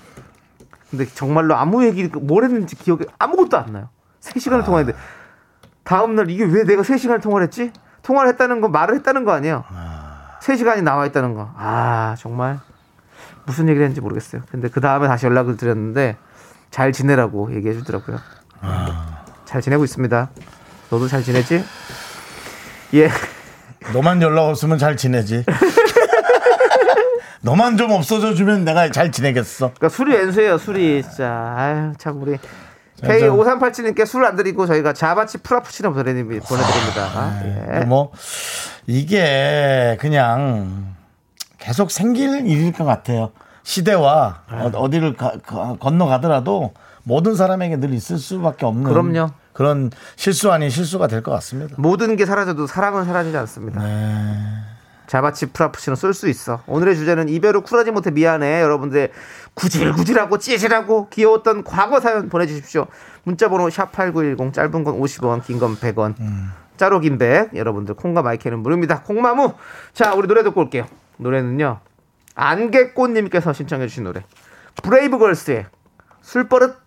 [0.89, 3.89] 근데 정말로 아무 얘기, 뭘 했는지 기억이 아무것도 안 나요.
[4.21, 4.99] 3시간을 통화했는데.
[5.83, 7.71] 다음 날 이게 왜 내가 3시간을 통화를 했지?
[8.01, 9.63] 통화를 했다는 건 말을 했다는 거 아니에요.
[10.41, 11.51] 3시간이 나와 있다는 거.
[11.55, 12.59] 아, 정말.
[13.45, 14.43] 무슨 얘기를 했는지 모르겠어요.
[14.51, 16.17] 근데 그 다음에 다시 연락을 드렸는데
[16.71, 18.17] 잘 지내라고 얘기해 주더라고요.
[19.45, 20.29] 잘 지내고 있습니다.
[20.91, 21.63] 너도 잘 지내지?
[22.93, 23.09] 예.
[23.93, 25.45] 너만 연락 없으면 잘 지내지.
[27.41, 29.67] 너만 좀 없어져 주면 내가 잘 지내겠어.
[29.75, 31.01] 그러니까 술이 왼수예요, 술이.
[31.03, 31.53] 진짜.
[31.57, 32.37] 아유, 참 우리
[33.01, 36.45] K5387님께 술 안 드리고 저희가 자바치 프라푸치노 보내드립니다.
[36.47, 37.01] 보내드립니다.
[37.15, 37.41] 아,
[37.81, 37.85] 예.
[37.85, 38.11] 뭐
[38.87, 40.95] 이게 그냥
[41.59, 43.31] 계속 생길 일일 것 같아요.
[43.63, 44.57] 시대와 네.
[44.57, 46.73] 어- 어디를 가- 가- 건너가더라도
[47.03, 49.29] 모든 사람에게 늘 있을 수밖에 없는 그럼요.
[49.53, 51.75] 그런 실수 아닌 실수가 될 것 같습니다.
[51.77, 53.81] 모든 게 사라져도 사랑은 사라지지 않습니다.
[55.09, 56.61] 자바치 프라푸치노 쏠 수 있어.
[56.67, 58.61] 오늘의 주제는 이별 후 쿨하지 못해 미안해.
[58.61, 59.09] 여러분들
[59.55, 62.85] 구질구질하고 찌질하고 귀여웠던 과거 사연 보내주십시오.
[63.23, 66.13] 문자번호 샵8910 짧은 건 50원 긴 건 100원
[66.77, 69.01] 짧오긴백 여러분들 콩과 마이크는 무료입니다.
[69.01, 69.53] 콩마무
[69.93, 70.85] 자 우리 노래 듣고 올게요.
[71.17, 71.79] 노래는요
[72.35, 74.23] 안개꽃님께서 신청해 주신 노래
[74.83, 75.65] 브레이브걸스의
[76.21, 76.77] 술버릇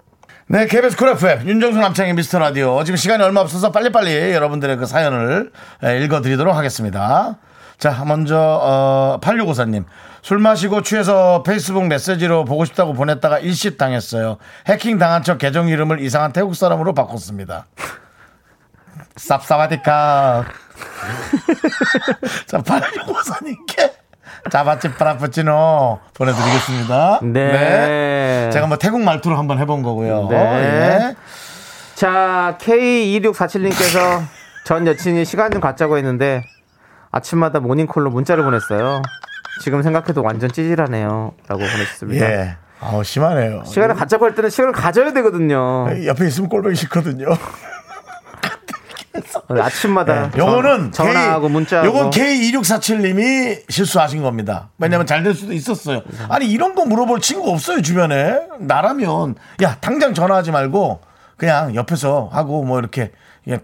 [0.46, 4.86] 네, KBS Cool FM 윤정수 남창희 미스터 라디오 지금 시간이 얼마 없어서 빨리빨리 여러분들의 그
[4.86, 5.50] 사연을
[5.82, 7.38] 에, 읽어드리도록 하겠습니다.
[7.82, 9.84] 자, 먼저 어, 8654님
[10.22, 14.36] 술 마시고 취해서 페이스북 메시지로 보고 싶다고 보냈다가 읽씹 당했어요.
[14.68, 17.66] 해킹 당한 척 계정 이름을 이상한 태국 사람으로 바꿨습니다.
[19.18, 19.82] สวัสดีค่ะ.
[22.46, 23.90] 자, 8654님께
[24.48, 27.18] 자바칩 프라푸치노 보내드리겠습니다.
[27.24, 28.48] 네.
[28.52, 30.28] 제가 뭐 태국 말투로 한번 해본 거고요.
[30.30, 30.36] 네.
[30.36, 31.16] 예.
[31.96, 34.22] 자, K2647님께서
[34.64, 36.44] 전 여친이 시간 좀 갖자고 했는데
[37.12, 39.02] 아침마다 모닝콜로 문자를 보냈어요.
[39.62, 41.34] 지금 생각해도 완전 찌질하네요.
[41.46, 42.26] 라고 보내셨습니다.
[42.26, 42.56] 예.
[42.80, 43.62] 아우, 심하네요.
[43.64, 45.86] 시간을 갖자고 할 때는 시간을 가져야 되거든요.
[46.04, 47.26] 옆에 있으면 꼴보기 싫거든요.
[49.48, 50.38] 아침마다 네.
[50.38, 54.70] 요거는 전, 전화하고 문자하고 요건 K2647님이 실수하신 겁니다.
[54.78, 56.00] 왜냐면 잘될 수도 있었어요.
[56.28, 58.40] 아니, 이런 거 물어볼 친구 없어요, 주변에.
[58.58, 61.02] 나라면, 야, 당장 전화하지 말고,
[61.36, 63.12] 그냥 옆에서 하고, 뭐, 이렇게,
[63.48, 63.58] 예,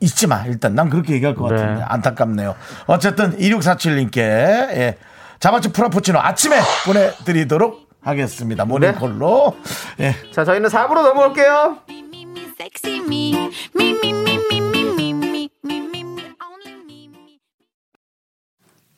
[0.00, 0.44] 잊지 마.
[0.46, 1.56] 일단 난 그렇게 얘기할 것 네.
[1.56, 2.54] 같은데 안타깝네요.
[2.86, 4.98] 어쨌든 2647님께 예,
[5.40, 8.64] 자바치 프라푸치노 아침에 보내드리도록 하겠습니다.
[8.64, 8.68] 네.
[8.68, 9.56] 모닝콜로.
[9.98, 10.14] 네.
[10.26, 10.32] 예.
[10.32, 11.78] 자 저희는 4부로 넘어올게요.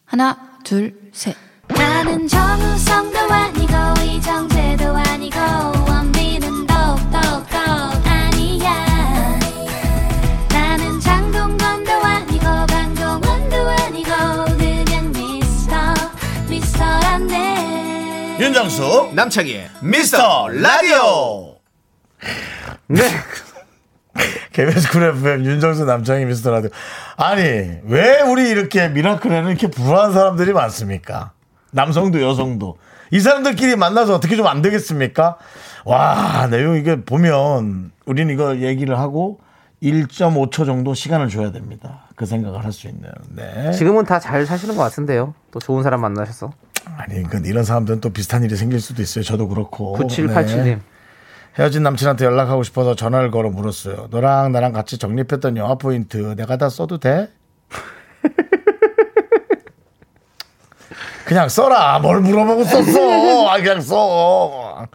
[0.05, 1.37] 하나 둘 셋.
[1.69, 3.73] 나는 정우성도 아니고
[4.03, 5.39] 이정재도 아니고
[18.39, 21.57] 윤정수, 남창희의 미스터 라디오.
[22.87, 23.03] 네.
[24.53, 26.71] KBS 쿨 FM 윤정수 남창희 미스터 라디오.
[27.17, 27.43] 아니,
[27.85, 31.33] 왜 우리 이렇게 미라클에는 이렇게 불안한 사람들이 많습니까?
[31.73, 32.79] 남성도 여성도.
[33.11, 35.37] 이 사람들끼리 만나서 어떻게 좀 안 되겠습니까?
[35.85, 39.41] 와, 내용 이게 보면 우린 이거 얘기를 하고
[39.83, 42.07] 1.5초 정도 시간을 줘야 됩니다.
[42.17, 43.11] 그 생각을 할 수 있는.
[43.35, 43.71] 네.
[43.73, 45.35] 지금은 다 잘 사시는 것 같은데요.
[45.53, 46.51] 또 좋은 사람 만나셔서.
[46.97, 49.25] 아니, 그 이런 사람들은 또 비슷한 일이 생길 수도 있어요.
[49.25, 49.97] 저도 그렇고.
[49.99, 50.65] 9787님.
[50.65, 50.79] 네.
[51.59, 54.09] 헤어진 남친한테 연락하고 싶어서 전화를 걸어 물었어요.
[54.11, 57.29] 너랑 나랑 같이 적립했던 영화 포인트 내가 다 써도 돼?
[61.25, 61.99] 그냥 써라.
[61.99, 63.49] 뭘 물어보고 썼어.
[63.49, 64.87] 아, 그냥 써.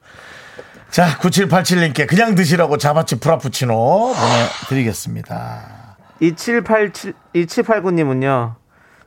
[0.89, 4.13] 자, 9787님께 그냥 드시라고 자바치 프라푸치노
[4.69, 5.97] 보내드리겠습니다.
[6.19, 8.55] 2787, 2789님은요,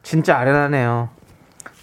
[0.03, 1.09] 진짜 아련하네요.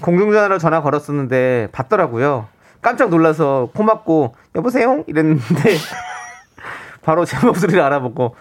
[0.04, 2.48] 공중전화로 전화 걸었었는데, 받더라고요.
[2.82, 5.04] 깜짝 놀라서 고맙고, 여보세요?
[5.08, 5.44] 이랬는데,
[7.02, 8.36] 바로 제 목소리를 알아보고,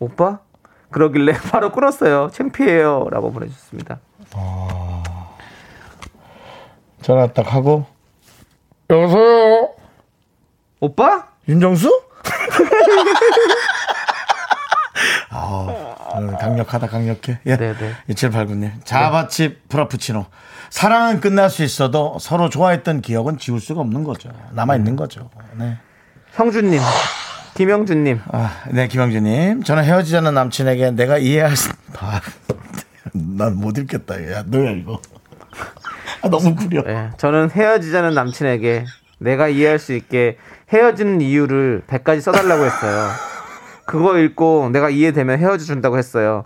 [0.00, 0.40] 오빠?
[0.90, 2.30] 그러길래 바로 끊었어요.
[2.32, 3.06] 창피해요.
[3.10, 4.00] 라고 보내주셨습니다.
[7.02, 7.86] 전화 딱 하고
[8.90, 9.70] 여보세요?
[10.80, 11.28] 오빠?
[11.48, 11.88] 윤정수?
[15.50, 17.40] 아, 음, 강력하다 강력해.
[17.46, 17.56] 예.
[17.56, 17.92] 네네.
[18.10, 18.72] 2789님.
[18.84, 20.26] 자바치 프라푸치노.
[20.70, 24.30] 사랑은 끝날 수 있어도 서로 좋아했던 기억은 지울 수가 없는 거죠.
[24.52, 25.28] 남아 있는 거죠.
[25.56, 25.76] 네.
[26.34, 26.80] 형준님,
[27.54, 29.64] 김영준님, 아, 네, 김영주님.
[29.64, 32.20] 저는 헤어지자는 남친에게 내가 이해할 수, 아,
[33.12, 34.14] 난못 읽겠다.
[34.32, 35.00] 야, 너야, 이거.
[36.22, 36.84] 아, 너무 구려.
[36.86, 38.84] 예, 저는 헤어지자는 남친에게
[39.18, 40.36] 내가 이해할 수 있게
[40.72, 43.10] 헤어지는 이유를 100가지 써달라고 했어요.
[43.90, 46.44] 그거 읽고 내가 이해되면 헤어져 준다고 했어요.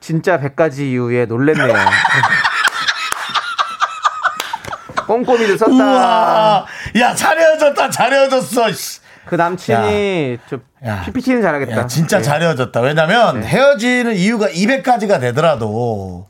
[0.00, 1.74] 진짜 100가지 이유에 놀랬네요.
[5.06, 5.74] 꼼꼼히도 썼다.
[5.74, 6.64] 우와,
[7.00, 8.72] 야, 잘 헤어졌다, 잘 헤어졌어.
[8.72, 9.00] 씨.
[9.26, 11.02] 그 남친이 저 야.
[11.02, 11.76] PPT는 잘하겠다.
[11.76, 12.22] 야, 진짜 예.
[12.22, 12.80] 잘 헤어졌다.
[12.80, 16.28] 왜냐면 헤어지는 이유가 200가지가 되더라도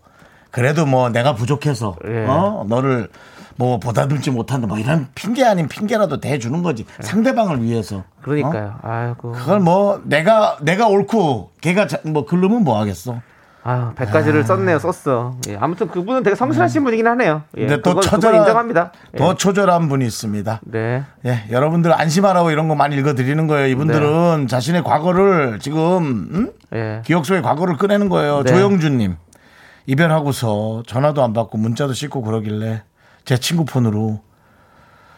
[0.50, 2.24] 그래도 뭐 내가 부족해서 예.
[2.26, 2.66] 어?
[2.68, 3.08] 너를
[3.56, 4.66] 뭐 보다듬지 못한다.
[4.66, 6.86] 뭐 이런 핑계 아닌 핑계라도 대주는 거지.
[7.00, 7.96] 상대방을 위해서.
[7.98, 8.04] 어?
[8.22, 8.74] 그러니까요.
[8.82, 9.32] 아이고.
[9.32, 13.20] 그걸 뭐 내가 내가 옳고 걔가 자- 뭐 글르면 뭐 하겠어.
[13.62, 14.78] 아, 100가지를 썼네요.
[14.78, 15.36] 썼어.
[15.48, 17.42] 예, 아무튼 그분은 되게 성실하신 분이긴 하네요.
[17.58, 18.92] 예, 근데 또 그건, 처절한 인정합니다.
[19.12, 19.18] 예.
[19.18, 20.60] 더 초절한 분이 있습니다.
[20.64, 21.04] 네.
[21.26, 23.66] 예, 여러분들 안심하라고 이런 거 많이 읽어드리는 거예요.
[23.66, 25.98] 이분들은 자신의 과거를 지금
[26.32, 26.52] 음?
[26.74, 27.02] 예.
[27.04, 28.44] 기억 속의 과거를 꺼내는 거예요.
[28.44, 28.50] 네.
[28.50, 29.16] 조영준님
[29.86, 32.82] 이별하고서 전화도 안 받고 문자도 씻고 그러길래
[33.24, 34.22] 제 친구 폰으로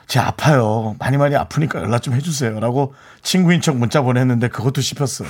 [0.07, 0.97] 제 아파요.
[0.99, 5.29] 많이 많이 아프니까 연락 좀 해주세요 라고 친구인 척 문자 보냈는데 그것도 씹혔어요.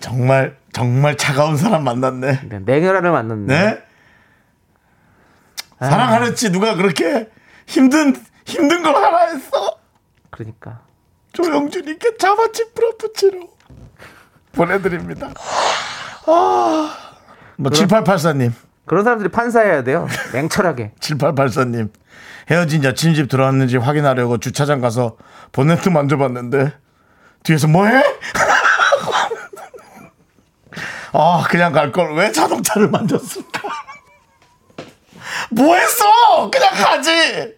[0.00, 2.40] 정말 정말 차가운 사람 만났네.
[2.48, 3.46] 네, 냉혈한을 만났네.
[3.46, 3.82] 네?
[5.78, 7.28] 사랑하랬지 누가 그렇게
[7.66, 8.14] 힘든
[8.46, 9.78] 힘든 걸 하라 했어?
[10.30, 10.80] 그러니까.
[11.32, 13.55] 조영준님께 자마치 프라푸치노
[14.56, 15.28] 보내드립니다.
[16.26, 16.96] 아,
[17.56, 18.52] 뭐 7884님,
[18.86, 20.08] 그런 사람들이 판사해야 돼요.
[20.32, 20.92] 냉철하게.
[21.00, 21.90] 7884님
[22.50, 25.16] 헤어진 여친 집 들어왔는지 확인하려고 주차장 가서
[25.52, 26.72] 본네트 만져봤는데
[27.42, 28.02] 뒤에서 뭐해?
[31.12, 33.62] 아 그냥 갈 걸 왜 자동차를 만졌을까?
[35.50, 36.50] 뭐했어?
[36.50, 37.54] 그냥 가지.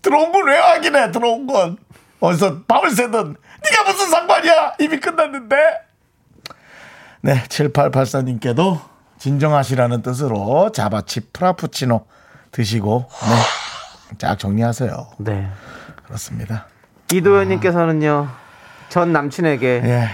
[0.00, 1.10] 들어온 건 왜 확인해?
[1.12, 1.76] 들어온 건
[2.20, 4.74] 어디서 밤을 새든 네가 무슨 상관이야?
[4.80, 5.56] 이미 끝났는데.
[7.24, 8.80] 네, 7884님께도
[9.18, 12.04] 진정하시라는 뜻으로 자바치 프라푸치노
[12.50, 15.06] 드시고 네, 쫙 정리하세요.
[15.18, 15.48] 네.
[16.04, 16.66] 그렇습니다.
[17.12, 18.28] 이도현님께서는요,
[18.88, 20.08] 전 남친에게 예.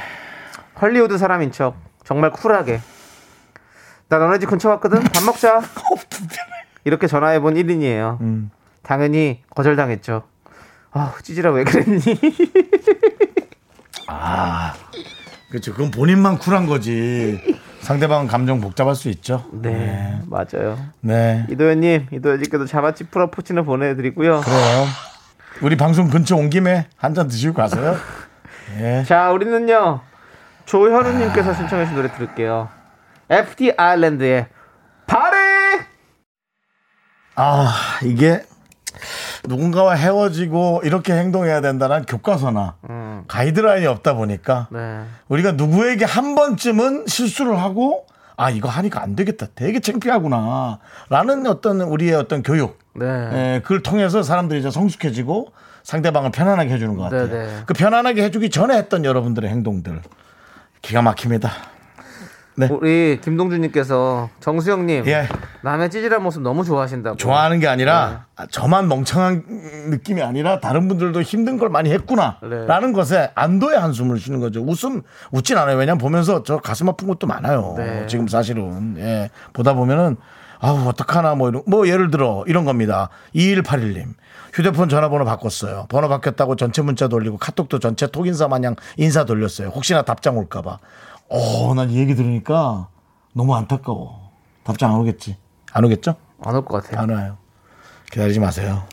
[0.81, 2.81] 헐리우드 사람인 척 정말 쿨하게
[4.09, 5.61] 나 너네 집 근처 왔거든 밥 먹자
[6.85, 8.51] 이렇게 전화해본 1인이에요 음.
[8.83, 10.23] 당연히 거절당했죠
[10.93, 12.01] 아 찌질아 왜 그랬니
[15.51, 15.73] 그렇죠.
[15.73, 17.57] 그건 본인만 쿨한 거지.
[17.81, 19.45] 상대방은 감정 복잡할 수 있죠.
[19.53, 21.47] 네 맞아요 네.
[21.49, 24.87] 이도현님 이도현님께도 자바치 프라푸치노 보내드리고요 그래요.
[25.63, 27.97] 우리 방송 근처 온 김에 한 잔 드시고 가세요.
[28.81, 29.05] 예.
[29.09, 30.01] 자 우리는요
[30.67, 32.69] 조현우님께서 신청해주신 노래 들을게요
[33.31, 34.49] FT 아일랜드의
[35.07, 35.37] 파리
[37.37, 37.73] 아,
[38.03, 38.43] 이게
[39.47, 42.75] 누군가와 헤어지고 이렇게 행동해야 된다는 교과서나
[43.29, 45.03] 가이드라인이 없다 보니까 네.
[45.29, 49.47] 우리가 누구에게 한 번쯤은 실수를 하고 아, 이거 하니까 안 되겠다.
[49.57, 50.79] 되게 창피하구나.
[51.11, 52.79] 라는 어떤 우리의 어떤 교육.
[52.95, 53.05] 네.
[53.07, 55.49] 예, 그걸 통해서 사람들이 이제 성숙해지고
[55.83, 57.27] 상대방을 편안하게 해주는 것 같아요.
[57.29, 57.63] 네, 네.
[57.67, 60.03] 그 편안하게 해주기 전에 했던 여러분들의 행동들.
[60.83, 61.51] 기가 막힙니다.
[62.59, 62.69] 네.
[62.71, 65.29] 우리 김동준님께서 정수영님 예.
[65.63, 67.73] 남의 찌질한 모습 너무 좋아하신다고 좋아하는 게 네.
[67.73, 69.45] 아니라 아, 저만 멍청한
[69.91, 72.67] 느낌이 아니라 다른 분들도 힘든 걸 많이 했구나 네.
[72.67, 77.29] 라는 것에 안도의 한숨을 쉬는 거죠 웃음 웃진 않아요 왜냐면 보면서 저 가슴 아픈 것도
[77.29, 78.07] 많아요 네.
[78.09, 79.31] 지금 사실은 예.
[79.53, 80.17] 보다 보면은
[80.61, 84.15] 아우 어떡하나 뭐 이런 뭐 예를 들어 이런 겁니다 2181님
[84.53, 90.03] 휴대폰 전화번호 바꿨어요 번호 바뀌었다고 전체 문자 돌리고 카톡도 전체 톡인사 마냥 인사 돌렸어요 혹시나
[90.03, 90.81] 답장 올까봐
[91.29, 92.89] 어 난 이 얘기 들으니까
[93.35, 94.31] 너무 안타까워
[94.65, 95.37] 답장 안 오겠지
[95.73, 96.17] 안 오겠죠?
[96.45, 97.37] 안 올 것 같아요 안 와요.
[98.11, 98.85] 기다리지 마세요.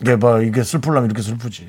[0.00, 1.68] 이게 뭐 이게 슬프려면 이렇게 슬프지.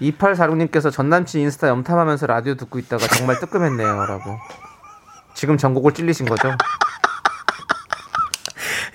[0.00, 4.36] 2846님께서 전남친 인스타 염탐하면서 라디오 듣고 있다가 정말 뜨끔했네요 라고
[5.34, 6.50] 지금 전곡을 찔리신 거죠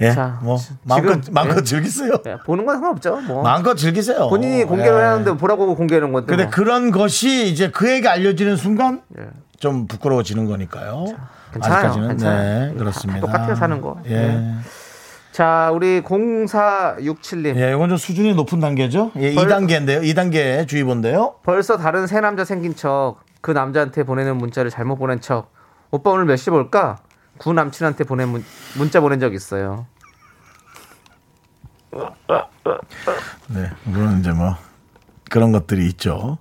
[0.02, 1.64] 예, 자, 뭐 지- 마음껏 지금, 마음껏 예?
[1.64, 2.12] 즐기세요.
[2.24, 4.28] 네, 보는 건 상관없죠 뭐 마음껏 즐기세요.
[4.28, 5.04] 본인이 공개를 예.
[5.06, 6.52] 하는데 보라고 공개하는 건데 근데 뭐.
[6.52, 9.28] 그런 것이 이제 그에게 알려지는 순간 예.
[9.58, 11.06] 좀 부끄러워지는 거니까요.
[11.54, 11.78] 괜찮아요.
[11.80, 12.66] 아직까지는 괜찮아요.
[12.68, 13.22] 네다 그렇습니다.
[13.22, 14.00] 똑같아요, 사는 거.
[14.06, 14.10] 예.
[14.10, 14.56] 네.
[15.32, 19.12] 자 우리 0467님 예, 이건 좀 수준이 높은 단계죠.
[19.18, 20.02] 예, 벌- 2단계인데요.
[20.02, 21.36] 2단계 주의보인데요.
[21.44, 25.54] 벌써 다른 새 남자 생긴 척 그 남자한테 보내는 문자를 잘못 보낸 척
[25.92, 26.98] 오빠 오늘 몇 시 볼까?
[27.38, 28.44] 구 남친한테 보낸 문,
[28.78, 29.86] 문자 보낸 적 있어요
[33.50, 34.56] 네, 물론 이제 뭐
[35.30, 36.40] 그런 것들이 있죠.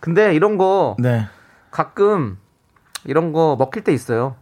[0.00, 1.26] 근데 이런 거 네,
[1.70, 2.38] 가끔
[3.04, 4.36] 이런 거 먹힐 때 있어요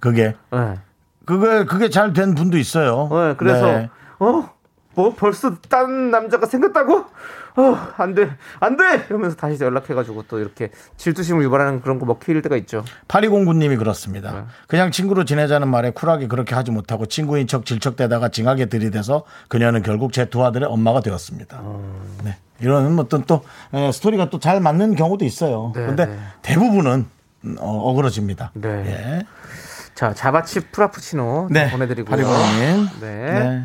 [0.00, 0.78] 그게 네.
[1.24, 3.08] 그게 그게 잘 된 분도 있어요.
[3.10, 3.90] 네, 그래서 네.
[4.18, 4.62] 어
[4.94, 7.06] 뭐 벌써 딴 남자가 생겼다고?
[7.56, 9.04] 어, 안 돼, 안 돼!
[9.08, 12.84] 이러면서 다시 연락해 가지고 또 이렇게 질투심을 유발하는 그런 거 먹힐 때가 있죠.
[13.08, 14.32] 8209 님이 그렇습니다.
[14.32, 14.44] 네.
[14.68, 20.12] 그냥 친구로 지내자는 말에 쿨하게 그렇게 하지 못하고 친구인 척 질척대다가 징하게 들이대서 그녀는 결국
[20.12, 21.58] 제 두 아들의 엄마가 되었습니다.
[21.62, 22.02] 어.
[22.24, 22.36] 네.
[22.60, 23.42] 이런 어떤 또
[23.72, 25.72] 에, 스토리가 또 잘 맞는 경우도 있어요.
[25.74, 26.18] 네, 근데 네.
[26.42, 27.06] 대부분은 음,
[27.58, 28.52] 어, 어그러집니다.
[28.54, 28.68] 네.
[28.86, 29.26] 예.
[29.94, 31.70] 자, 자바치 프라푸치노 네.
[31.70, 32.16] 보내드리고요.
[32.16, 33.00] 8209님.
[33.00, 33.06] 네.
[33.32, 33.64] 네.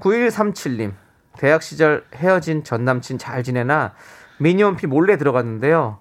[0.00, 0.92] 9137님.
[1.38, 3.92] 대학 시절 헤어진 전 남친 잘 지내나
[4.38, 5.98] 미니홈피 몰래 들어갔는데요.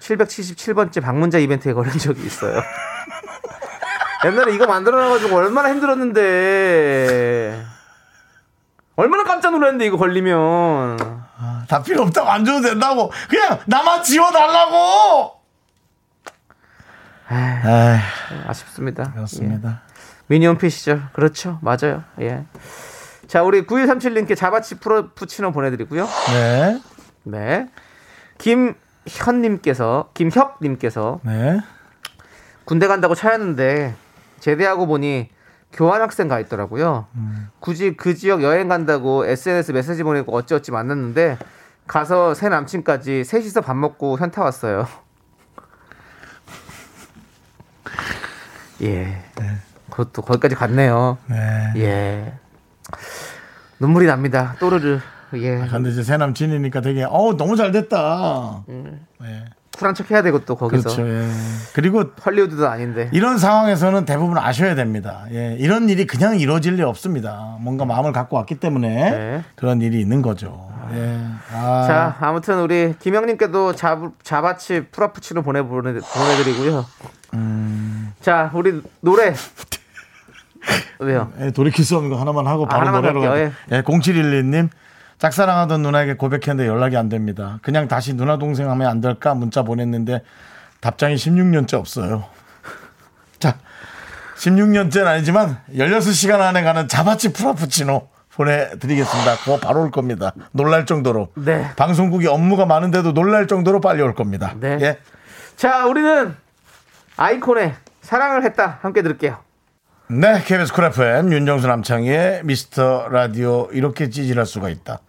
[0.00, 2.60] 777번째 방문자 이벤트에 걸린 적이 있어요.
[4.26, 7.64] 옛날에 이거 만들어놔가지고 얼마나 힘들었는데.
[8.96, 10.96] 얼마나 깜짝 놀랐는데 이거 걸리면.
[11.68, 15.37] 다 필요 없다고 안 줘도 된다고 그냥 나만 지워달라고.
[17.30, 18.00] 에이,
[18.46, 19.04] 아쉽습니다.
[19.08, 19.14] 예.
[19.14, 19.82] 그렇습니다.
[20.28, 21.02] 미니홈피 시절.
[21.12, 21.58] 그렇죠.
[21.62, 22.04] 맞아요.
[22.20, 22.44] 예.
[23.26, 26.06] 자, 우리 9137님께 자바치 프로 푸치노 보내드리고요.
[26.32, 26.80] 네.
[27.24, 27.68] 네.
[28.38, 31.60] 김현님께서, 김혁님께서 네.
[32.64, 33.94] 군대 간다고 차였는데
[34.40, 35.30] 제대하고 보니
[35.72, 37.06] 교환학생 가 있더라고요.
[37.60, 41.38] 굳이 그 지역 여행 간다고 SNS 메시지 보내고 어찌어찌 만났는데
[41.86, 44.86] 가서 새 남친까지 셋이서 밥 먹고 현타 왔어요.
[48.82, 49.22] 예.
[49.90, 51.18] 그것도 거기까지 갔네요.
[51.26, 51.72] 네.
[51.76, 52.32] 예.
[53.80, 54.56] 눈물이 납니다.
[54.58, 55.00] 또르르.
[55.34, 55.66] 예.
[55.70, 58.64] 근데 이제 새 남친이니까 되게 어 너무 잘 됐다.
[58.66, 59.44] 네.
[59.78, 61.08] 쿨한 척 해야 되고 또 거기서 그렇죠.
[61.08, 61.28] 예.
[61.72, 63.08] 그리고 헐리우드도 아닌데.
[63.12, 65.24] 이런 상황에서는 대부분 아셔야 됩니다.
[65.30, 65.56] 예.
[65.58, 67.56] 이런 일이 그냥 이루어질 리 없습니다.
[67.60, 69.44] 뭔가 마음을 갖고 왔기 때문에 네.
[69.54, 70.68] 그런 일이 있는 거죠.
[70.94, 71.20] 예.
[71.52, 76.84] 아, 자, 아무튼 우리 김영님께도 자, 자바치 프라푸치노 보내, 보내드리고요.
[77.34, 77.67] 음.
[78.20, 79.34] 자, 우리 노래.
[80.98, 81.32] 왜요?
[81.40, 83.52] 예, 돌이킬 수 없는 거 하나만 하고 바로 하나만 노래로 할게요.
[83.68, 83.78] 가요.
[83.78, 84.68] 예, 0711님.
[85.18, 87.58] 짝사랑하던 누나에게 고백했는데 연락이 안 됩니다.
[87.62, 90.22] 그냥 다시 누나 동생 하면 안 될까 문자 보냈는데
[90.80, 92.24] 답장이 16년째 없어요.
[93.40, 93.58] 자,
[94.36, 99.38] 16년째는 아니지만 16시간 안에 가는 자바치 프라푸치노 보내드리겠습니다.
[99.38, 100.32] 그거 바로 올 겁니다.
[100.52, 101.28] 놀랄 정도로.
[101.34, 101.68] 네.
[101.74, 104.54] 방송국이 업무가 많은데도 놀랄 정도로 빨리 올 겁니다.
[104.60, 104.78] 네.
[104.80, 104.98] 예.
[105.56, 106.36] 자, 우리는
[107.16, 107.74] 아이콘의
[108.08, 108.78] 사랑을 했다.
[108.80, 109.36] 함께 들을게요.
[110.08, 115.00] 네, KBS 쿨 FM 윤정수 남창희의 미스터 라디오 이렇게 찌질할 수가 있다.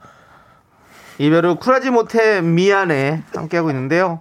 [1.18, 3.24] 이별 후 쿨하지 못해 미안해.
[3.34, 4.20] 함께하고 있는데요.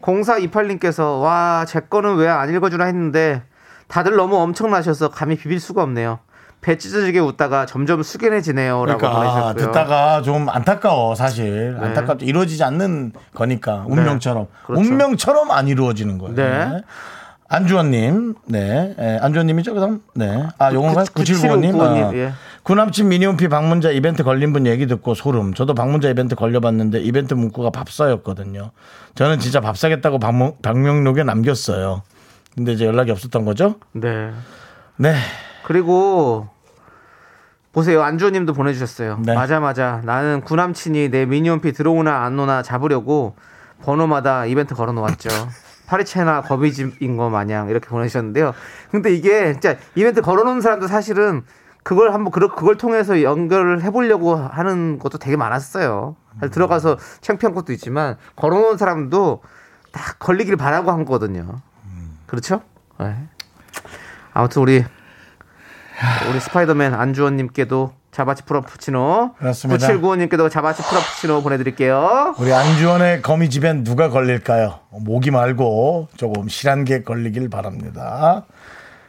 [0.00, 3.42] 0428님께서 와, 제 거는 왜 안 읽어주나 했는데
[3.86, 6.18] 다들 너무 엄청나셔서 감히 비빌 수가 없네요.
[6.62, 8.86] 배 찢어지게 웃다가 점점 숙연해지네요.
[8.86, 9.54] 라고 그러니까 보내셨고요.
[9.66, 11.86] 듣다가 좀 안타까워 사실 네.
[11.86, 14.80] 안타깝죠 이루어지지 않는 거니까 운명처럼 그렇죠.
[14.80, 16.34] 운명처럼 안 이루어지는 거예요.
[16.34, 16.80] 네.
[17.48, 21.04] 안주원님, 네, 예, 안주원님이죠, 그다음, 네, 아, 요건가?
[21.04, 22.32] 구- 9795님, 9795님, 아, 예.
[22.64, 25.54] 구남친 미니홈피 방문자 이벤트 걸린 분 얘기 듣고 소름.
[25.54, 28.72] 저도 방문자 이벤트 걸려봤는데 이벤트 문구가 밥사였거든요.
[29.14, 32.02] 저는 진짜 밥 사겠다고 방문, 방명록에 남겼어요.
[32.56, 33.76] 근데 이제 연락이 없었던 거죠?
[33.92, 34.32] 네.
[34.96, 35.14] 네,
[35.64, 36.48] 그리고
[37.72, 39.20] 보세요 안주호님도 보내주셨어요.
[39.24, 39.34] 네.
[39.34, 43.36] 맞아 맞아 나는 구남친이 내 미니홈피 들어오나 안 오나 잡으려고
[43.84, 45.28] 번호마다 이벤트 걸어놓았죠.
[45.86, 48.52] 파리채나 거미집인 거 마냥 이렇게 보내주셨는데요.
[48.90, 51.42] 근데 이게 진짜 이벤트 걸어놓은 사람도 사실은
[51.82, 56.16] 그걸 한번 그걸, 통해서 연결을 해보려고 하는 것도 되게 많았어요.
[56.50, 59.42] 들어가서 창피한 것도 있지만 걸어놓은 사람도
[59.92, 61.60] 딱 걸리길 바라고 한 거거든요.
[62.26, 62.60] 그렇죠?
[62.98, 63.28] 네.
[64.32, 64.84] 아무튼 우리
[66.28, 69.88] 우리 스파이더맨 안주원님께도 자바치 프로푸치노 그렇습니다.
[69.88, 74.78] 9795님께도 자바치 프로푸치노 보내드릴게요 우리 안주원의 거미 집엔 누가 걸릴까요?
[74.90, 78.46] 모기 말고 조금 실한 게 걸리길 바랍니다.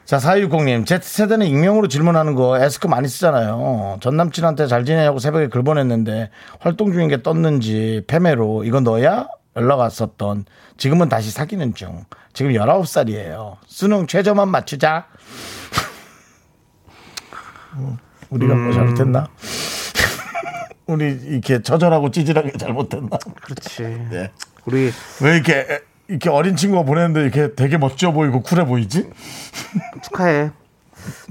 [0.03, 3.99] 자, 4260님, Z세대는 익명으로 질문하는 거 에스크 많이 쓰잖아요.
[4.01, 6.29] 전 남친한테 잘 지내냐고 새벽에 글 보냈는데
[6.59, 9.27] 활동 중인 게 떴는지 패매로 이건 너야?
[9.55, 10.43] 연락 왔었던
[10.75, 12.03] 지금은 다시 사귀는 중.
[12.33, 13.55] 지금 19살이에요.
[13.67, 15.05] 수능 최저만 맞추자.
[18.29, 19.27] 어, 우리가 뭐 잘못했나?
[20.87, 23.17] 우리 이렇게 처절하고 찌질하게 잘못했나?
[23.43, 24.31] 그렇지 네.
[24.65, 29.09] 우리 왜 이렇게 이렇게 어린 친구가 보냈는데 이렇게 되게 멋져 보이고 쿨해 보이지?
[30.03, 30.51] 축하해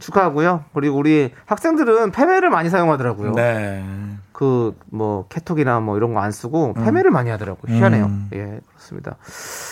[0.01, 3.85] 축하하고요 그리고 우리 학생들은 패매를 많이 사용하더라고요 네.
[4.33, 8.29] 그 뭐 캐톡이나 뭐 이런 거 안 쓰고 패매를 많이 하더라고요 희한해요 음.
[8.35, 9.17] 예 그렇습니다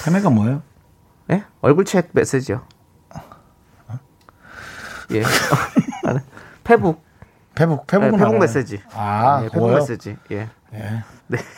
[0.07, 0.63] 헤매가 뭐예요?
[1.31, 1.45] 예?
[1.61, 2.63] 얼굴 챗 메시지요
[5.13, 5.23] 예
[6.65, 7.03] 페북
[7.55, 8.39] 페북 네, 페북은 페북.
[8.39, 9.71] 메시지 아, 예, 페북?
[9.73, 11.03] 메시지 예 예.
[11.29, 11.39] 네.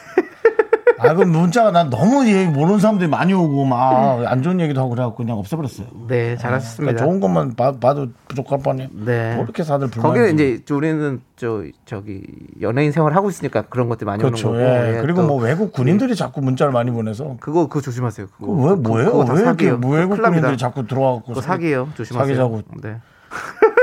[0.99, 4.90] 아, 그 문자가 난 너무 얘기 모르는 사람들이 많이 오고 막 안 좋은 얘기도 하고
[4.90, 5.88] 그래갖고 그냥 없애버렸어요.
[6.09, 6.92] 네, 잘하셨습니다.
[6.94, 8.88] 그러니까 좋은 것만 봐, 봐도 부족할 뻔해.
[8.92, 9.34] 네.
[9.34, 10.09] 뭐 이렇게 다들 불만.
[10.11, 12.22] 거기는 이제 우리는 저 저기
[12.62, 14.49] 연예인 생활 하고 있으니까 그런 것들이 많이 그렇죠.
[14.49, 14.72] 오는 거고.
[14.74, 14.97] 예.
[14.97, 18.28] 예, 그리고 또뭐 외국 군인들이 자꾸 문자를 많이 보내서 그거 그거 조심하세요.
[18.28, 19.12] 그거, 그거 왜 뭐예요?
[19.12, 19.66] 그거 다왜 이렇게.
[19.68, 20.16] 외국.
[20.22, 21.88] 군인들이 자꾸 들어와갖고 그거 사기- 사기예요.
[21.94, 22.24] 조심하세요.
[22.36, 22.97] 사기자고 네.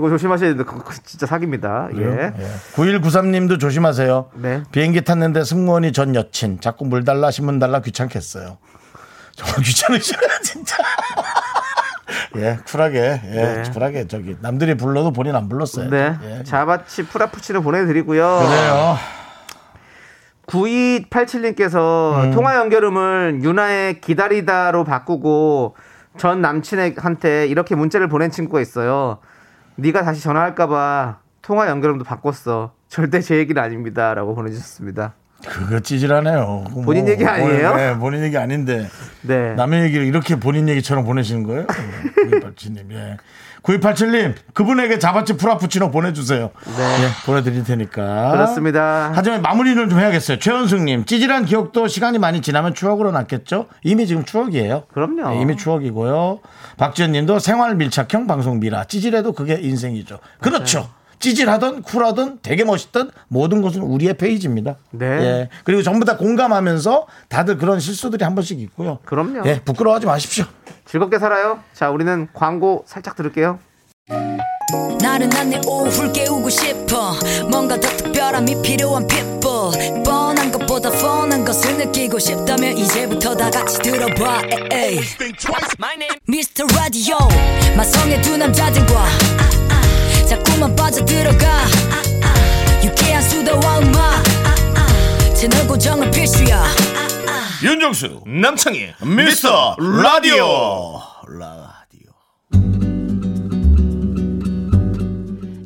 [0.00, 1.90] 그거 조심하셔야 되는데 그거 진짜 사기입니다.
[1.96, 2.32] 예.
[2.74, 4.30] 9193님도 조심하세요.
[4.36, 4.62] 네.
[4.72, 8.56] 비행기 탔는데 승무원이 전 여친 자꾸 물 달라 신문 달라 귀찮겠어요.
[9.36, 10.76] 정말 귀찮으시네요 진짜.
[12.36, 13.70] 예, 쿨하게, 예, 네.
[13.72, 15.90] 쿨하게 저기 남들이 불러도 본인 안 불렀어요.
[15.90, 16.16] 네.
[16.22, 16.44] 예.
[16.44, 18.38] 자바치 프라푸치노 보내드리고요.
[18.46, 18.96] 그래요.
[20.46, 22.30] 9287님께서 음.
[22.32, 25.76] 통화 연결음을 유나의 기다리다로 바꾸고
[26.16, 29.18] 전 남친한테 이렇게 문자를 보낸 친구가 있어요.
[29.80, 32.72] 네가 다시 전화할까봐 통화 연결음도 바꿨어.
[32.88, 35.14] 절대 제 얘기는 아닙니다라고 보내주셨습니다.
[35.46, 36.64] 그거 찌질하네요.
[36.84, 37.74] 본인 뭐, 얘기 아니에요?
[37.74, 38.86] 네, 본인 얘기 아닌데
[39.22, 39.54] 네.
[39.54, 41.66] 남의 얘기를 이렇게 본인 얘기처럼 보내시는 거예요?
[41.66, 43.16] 9287님, 예.
[43.62, 46.50] 9287님, 그분에게 자바치 프라푸치노 보내주세요.
[46.64, 47.08] 네.
[47.26, 48.30] 보내드릴 테니까.
[48.32, 49.12] 그렇습니다.
[49.14, 50.38] 하지만 마무리를 좀 해야겠어요.
[50.38, 53.66] 최현숙님, 찌질한 기억도 시간이 많이 지나면 추억으로 남겠죠?
[53.82, 54.84] 이미 지금 추억이에요.
[54.92, 55.30] 그럼요.
[55.30, 56.40] 네, 이미 추억이고요.
[56.76, 58.84] 박지현 님도 생활 밀착형 방송 미라.
[58.84, 60.18] 찌질해도 그게 인생이죠.
[60.40, 60.88] 그렇죠.
[61.20, 64.76] 찌질하던 쿨하던 되게 멋있던 모든 것은 우리의 페이지입니다.
[64.90, 65.06] 네.
[65.06, 65.48] 예.
[65.64, 68.98] 그리고 전부 다 공감하면서 다들 그런 실수들이 한 번씩 있고요.
[69.04, 69.42] 그럼요.
[69.46, 70.44] 예, 부끄러워하지 마십시오.
[70.86, 71.60] 즐겁게 살아요.
[71.72, 73.58] 자, 우리는 광고 살짝 들을게요.
[75.00, 77.12] 나른한 내 오후를 깨우고 싶어
[77.50, 84.42] 뭔가 더 특별함이 필요한 people 뻔한 것보다 뻔한 것을 느끼고 싶다면 이제부터 다 같이 들어봐
[84.72, 85.00] 에이.
[86.28, 86.66] Mr.
[86.76, 87.16] Radio
[87.76, 89.04] 마성의 두 남자들과
[90.30, 91.64] 자꾸만 빠져들어가
[92.84, 94.22] 유쾌한 수다와 음악
[95.34, 96.62] 채널 고정은 필수야
[97.64, 101.00] 윤정수, 남창희, 미스터 라디오.
[101.26, 102.12] 라디오.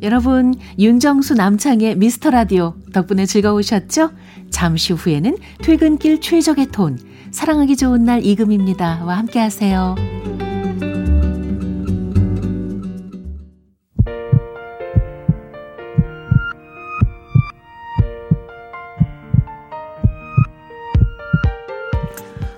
[0.01, 4.13] 여러분, 윤정수 남창의 미스터 라디오 덕분에 즐거우셨죠?
[4.49, 6.99] 잠시 후에는 퇴근길 최적의 톤,
[7.33, 9.95] 사랑하기 좋은 날 이금입니다와 함께 하세요.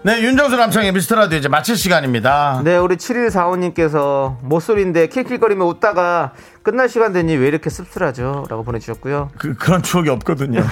[0.06, 2.60] 네, 윤정수 남창희 미스터 라디오 이제 마칠 시간입니다.
[2.62, 6.32] 네, 우리 7145님께서 못소리인데 킬킬거리며 웃다가
[6.62, 8.44] 끝날 시간 되니 왜 이렇게 씁쓸하죠?
[8.48, 9.30] 라고 보내주셨고요.
[9.36, 10.62] 그, 그런 추억이 없거든요.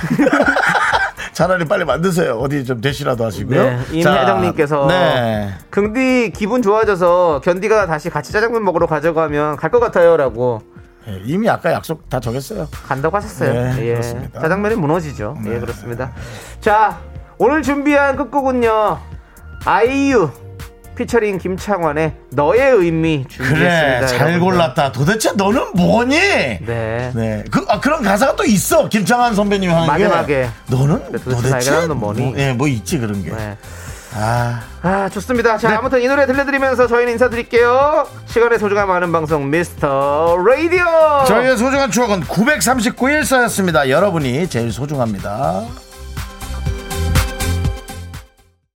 [1.35, 2.35] 차라리 빨리 만드세요.
[2.39, 3.65] 어디 좀 대시라도 하시고요.
[3.65, 5.53] 네, 자, 임혜정님께서 네.
[5.71, 10.17] 긍디 기분 좋아져서 견디가 다시 같이 짜장면 먹으러 가져가면 갈 것 같아요.
[10.17, 10.63] 라고
[11.09, 12.69] 예, 이미 아까 약속 다 정했어요.
[12.87, 13.53] 간다고 하셨어요.
[13.53, 13.93] 네, 예.
[13.95, 14.41] 그렇습니다.
[14.43, 15.37] 짜장면이 무너지죠.
[15.47, 16.13] 예, 그렇습니다.
[16.61, 17.01] 자,
[17.37, 19.14] 오늘 준비한 끝곡은요.
[19.65, 20.31] 아이유
[20.97, 23.99] 피처링 김창완의 너의 의미 준비했습니다.
[23.99, 24.41] 그래, 잘 여러분들.
[24.41, 24.93] 골랐다.
[24.93, 26.17] 도대체 너는 뭐니?
[26.17, 27.11] 네.
[27.13, 27.45] 네.
[27.51, 28.89] 그, 아, 그런 가사가 또 있어.
[28.89, 30.43] 김창완 선배님이 하는 마지막에.
[30.43, 30.49] 게.
[30.69, 32.21] 너는 도대체 도대체, 뭐니?
[32.23, 33.33] 뭐, 예, 뭐 있지 그런 게.
[33.33, 33.57] 네.
[34.17, 35.59] 아, 아, 좋습니다.
[35.59, 35.75] 자, 네.
[35.75, 38.07] 아무튼 이 노래 들려드리면서 저희는 인사드릴게요.
[38.27, 40.85] 시간의 소중함 많은 방송 미스터 라디오.
[41.27, 43.89] 저희의 소중한 추억은 939일 쌓였습니다.
[43.91, 45.65] 여러분이 제일 소중합니다.